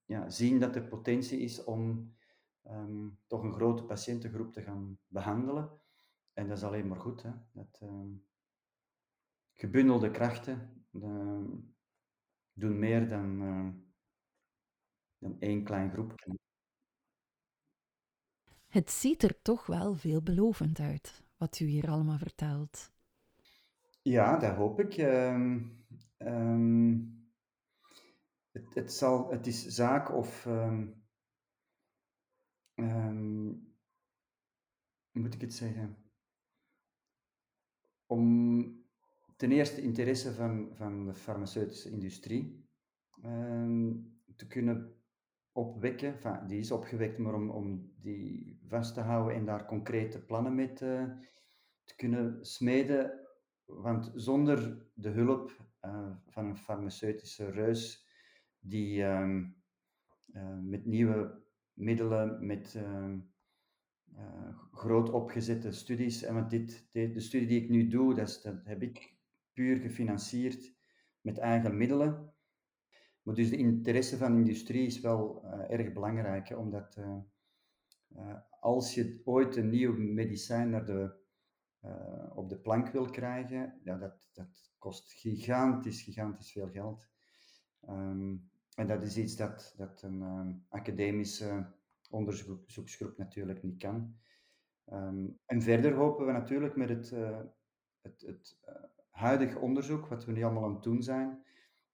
ja, 0.04 0.30
zien 0.30 0.60
dat 0.60 0.76
er 0.76 0.88
potentie 0.88 1.38
is 1.38 1.64
om 1.64 2.14
um, 2.70 3.18
toch 3.26 3.42
een 3.42 3.52
grote 3.52 3.84
patiëntengroep 3.84 4.52
te 4.52 4.62
gaan 4.62 4.98
behandelen. 5.06 5.80
En 6.32 6.48
dat 6.48 6.56
is 6.56 6.64
alleen 6.64 6.88
maar 6.88 7.00
goed. 7.00 7.22
Hè? 7.22 7.30
Dat, 7.52 7.82
gebundelde 9.58 10.10
krachten 10.10 10.84
doen 12.52 12.78
meer 12.78 13.08
dan, 13.08 13.38
dan 15.18 15.40
één 15.40 15.64
klein 15.64 15.90
groepje. 15.90 16.38
Het 18.78 18.90
ziet 18.90 19.22
er 19.22 19.42
toch 19.42 19.66
wel 19.66 19.94
veelbelovend 19.94 20.80
uit, 20.80 21.24
wat 21.36 21.60
u 21.60 21.64
hier 21.64 21.90
allemaal 21.90 22.18
vertelt. 22.18 22.92
Ja, 24.02 24.36
dat 24.36 24.54
hoop 24.54 24.80
ik. 24.80 24.96
Um, 26.18 27.30
het, 28.50 28.74
het, 28.74 28.92
zal, 28.92 29.30
het 29.30 29.46
is 29.46 29.66
zaak 29.66 30.12
of. 30.14 30.46
Um, 30.46 31.02
hoe 35.10 35.22
moet 35.22 35.34
ik 35.34 35.40
het 35.40 35.54
zeggen? 35.54 35.96
Om 38.06 38.86
ten 39.36 39.52
eerste 39.52 39.82
interesse 39.82 40.34
van, 40.34 40.70
van 40.72 41.04
de 41.04 41.14
farmaceutische 41.14 41.90
industrie 41.90 42.68
te 44.36 44.46
kunnen 44.48 44.97
opwekken. 45.58 46.46
Die 46.46 46.58
is 46.58 46.70
opgewekt, 46.70 47.18
maar 47.18 47.34
om, 47.34 47.50
om 47.50 47.92
die 48.00 48.58
vast 48.66 48.94
te 48.94 49.00
houden 49.00 49.34
en 49.34 49.44
daar 49.44 49.66
concrete 49.66 50.24
plannen 50.24 50.54
mee 50.54 50.72
te, 50.72 51.16
te 51.84 51.96
kunnen 51.96 52.46
smeden. 52.46 53.20
Want 53.64 54.12
zonder 54.14 54.86
de 54.94 55.08
hulp 55.08 55.66
uh, 55.84 56.10
van 56.26 56.46
een 56.46 56.56
farmaceutische 56.56 57.50
reus 57.50 58.06
die 58.58 58.98
uh, 58.98 59.44
met 60.60 60.86
nieuwe 60.86 61.42
middelen, 61.72 62.46
met 62.46 62.74
uh, 62.76 63.14
groot 64.72 65.10
opgezette 65.10 65.72
studies. 65.72 66.22
En 66.22 66.34
want 66.34 66.50
dit, 66.50 66.88
de, 66.92 67.10
de, 67.10 67.20
studie 67.20 67.48
die 67.48 67.62
ik 67.62 67.68
nu 67.68 67.88
doe, 67.88 68.14
dat, 68.14 68.40
dat 68.42 68.64
heb 68.64 68.82
ik 68.82 69.16
puur 69.52 69.76
gefinancierd 69.76 70.74
met 71.20 71.38
eigen 71.38 71.76
middelen. 71.76 72.32
Maar 73.28 73.36
dus 73.36 73.50
de 73.50 73.56
interesse 73.56 74.16
van 74.16 74.32
de 74.32 74.38
industrie 74.38 74.86
is 74.86 75.00
wel 75.00 75.42
uh, 75.44 75.70
erg 75.70 75.92
belangrijk, 75.92 76.58
omdat 76.58 76.96
uh, 76.96 78.34
als 78.60 78.94
je 78.94 79.20
ooit 79.24 79.56
een 79.56 79.68
nieuw 79.68 79.96
medicijn 79.96 80.70
naar 80.70 80.84
de, 80.84 81.14
op 82.34 82.48
de 82.48 82.58
plank 82.58 82.88
wil 82.88 83.10
krijgen, 83.10 83.80
ja, 83.84 83.96
dat, 83.98 84.28
dat 84.32 84.72
kost 84.78 85.12
gigantisch, 85.12 86.02
gigantisch 86.02 86.52
veel 86.52 86.68
geld. 86.68 87.06
Um, 87.88 88.50
en 88.74 88.86
dat 88.86 89.02
is 89.02 89.16
iets 89.16 89.36
dat, 89.36 89.74
dat 89.76 90.02
een 90.02 90.20
um, 90.22 90.64
academische 90.68 91.66
onderzoeksgroep 92.10 93.16
natuurlijk 93.16 93.62
niet 93.62 93.78
kan. 93.78 94.16
Um, 94.92 95.38
en 95.46 95.62
verder 95.62 95.94
hopen 95.94 96.26
we 96.26 96.32
natuurlijk 96.32 96.76
met 96.76 96.88
het, 96.88 97.10
het, 98.00 98.20
het 98.20 98.58
huidige 99.10 99.58
onderzoek, 99.58 100.06
wat 100.06 100.24
we 100.24 100.32
nu 100.32 100.42
allemaal 100.42 100.64
aan 100.64 100.74
het 100.74 100.82
doen 100.82 101.02
zijn, 101.02 101.46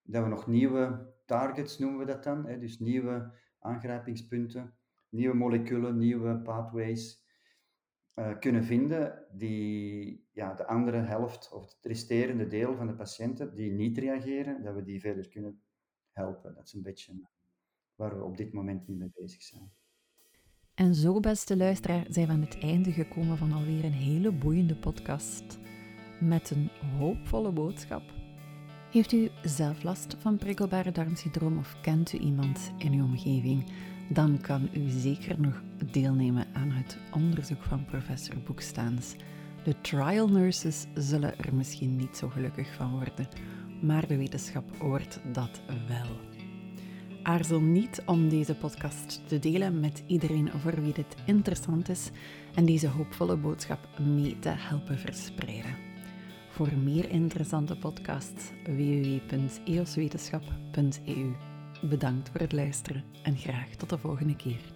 dat 0.05 0.23
we 0.23 0.29
nog 0.29 0.47
nieuwe 0.47 1.13
targets 1.25 1.77
noemen 1.77 1.99
we 1.99 2.05
dat 2.05 2.23
dan, 2.23 2.45
hè, 2.45 2.59
dus 2.59 2.79
nieuwe 2.79 3.31
aangrijpingspunten, 3.59 4.75
nieuwe 5.09 5.35
moleculen, 5.35 5.97
nieuwe 5.97 6.41
pathways 6.41 7.23
uh, 8.15 8.39
kunnen 8.39 8.63
vinden 8.63 9.25
die 9.31 10.27
ja, 10.31 10.53
de 10.53 10.67
andere 10.67 10.97
helft 10.97 11.51
of 11.51 11.73
het 11.73 11.85
resterende 11.85 12.47
deel 12.47 12.75
van 12.75 12.87
de 12.87 12.95
patiënten 12.95 13.55
die 13.55 13.71
niet 13.71 13.97
reageren, 13.97 14.63
dat 14.63 14.75
we 14.75 14.83
die 14.83 14.99
verder 14.99 15.29
kunnen 15.29 15.61
helpen. 16.11 16.55
Dat 16.55 16.65
is 16.65 16.73
een 16.73 16.81
beetje 16.81 17.27
waar 17.95 18.17
we 18.17 18.23
op 18.23 18.37
dit 18.37 18.53
moment 18.53 18.87
nu 18.87 18.95
mee 18.95 19.11
bezig 19.13 19.41
zijn. 19.41 19.71
En 20.73 20.95
zo, 20.95 21.19
beste 21.19 21.57
luisteraar, 21.57 22.05
zijn 22.09 22.27
we 22.27 22.33
aan 22.33 22.41
het 22.41 22.59
einde 22.59 22.91
gekomen 22.91 23.37
van 23.37 23.51
alweer 23.51 23.85
een 23.85 23.91
hele 23.91 24.31
boeiende 24.31 24.75
podcast 24.75 25.59
met 26.21 26.49
een 26.49 26.69
hoopvolle 26.97 27.51
boodschap. 27.51 28.24
Heeft 28.95 29.11
u 29.11 29.29
zelf 29.43 29.83
last 29.83 30.15
van 30.19 30.37
prikkelbare 30.37 30.91
darmsyndroom 30.91 31.57
of 31.57 31.75
kent 31.81 32.13
u 32.13 32.17
iemand 32.17 32.71
in 32.77 32.93
uw 32.93 33.03
omgeving? 33.03 33.65
Dan 34.09 34.41
kan 34.41 34.69
u 34.73 34.89
zeker 34.89 35.39
nog 35.39 35.61
deelnemen 35.91 36.47
aan 36.53 36.71
het 36.71 36.97
onderzoek 37.13 37.63
van 37.63 37.85
professor 37.85 38.35
Boekstaans. 38.45 39.15
De 39.63 39.81
trial 39.81 40.27
nurses 40.27 40.85
zullen 40.93 41.37
er 41.37 41.55
misschien 41.55 41.95
niet 41.95 42.17
zo 42.17 42.29
gelukkig 42.29 42.73
van 42.73 42.91
worden, 42.91 43.27
maar 43.81 44.07
de 44.07 44.17
wetenschap 44.17 44.65
hoort 44.79 45.19
dat 45.33 45.61
wel. 45.87 46.19
Aarzel 47.23 47.61
niet 47.61 48.03
om 48.05 48.29
deze 48.29 48.55
podcast 48.55 49.27
te 49.27 49.39
delen 49.39 49.79
met 49.79 50.03
iedereen 50.07 50.49
voor 50.61 50.81
wie 50.81 50.93
dit 50.93 51.15
interessant 51.25 51.89
is 51.89 52.09
en 52.53 52.65
deze 52.65 52.87
hoopvolle 52.87 53.37
boodschap 53.37 53.99
mee 53.99 54.39
te 54.39 54.49
helpen 54.49 54.99
verspreiden. 54.99 55.94
Voor 56.55 56.77
meer 56.83 57.09
interessante 57.09 57.77
podcasts 57.77 58.51
www.eoswetenschap.eu. 58.63 61.35
Bedankt 61.81 62.29
voor 62.29 62.39
het 62.39 62.51
luisteren 62.51 63.03
en 63.23 63.37
graag 63.37 63.69
tot 63.69 63.89
de 63.89 63.97
volgende 63.97 64.35
keer. 64.35 64.74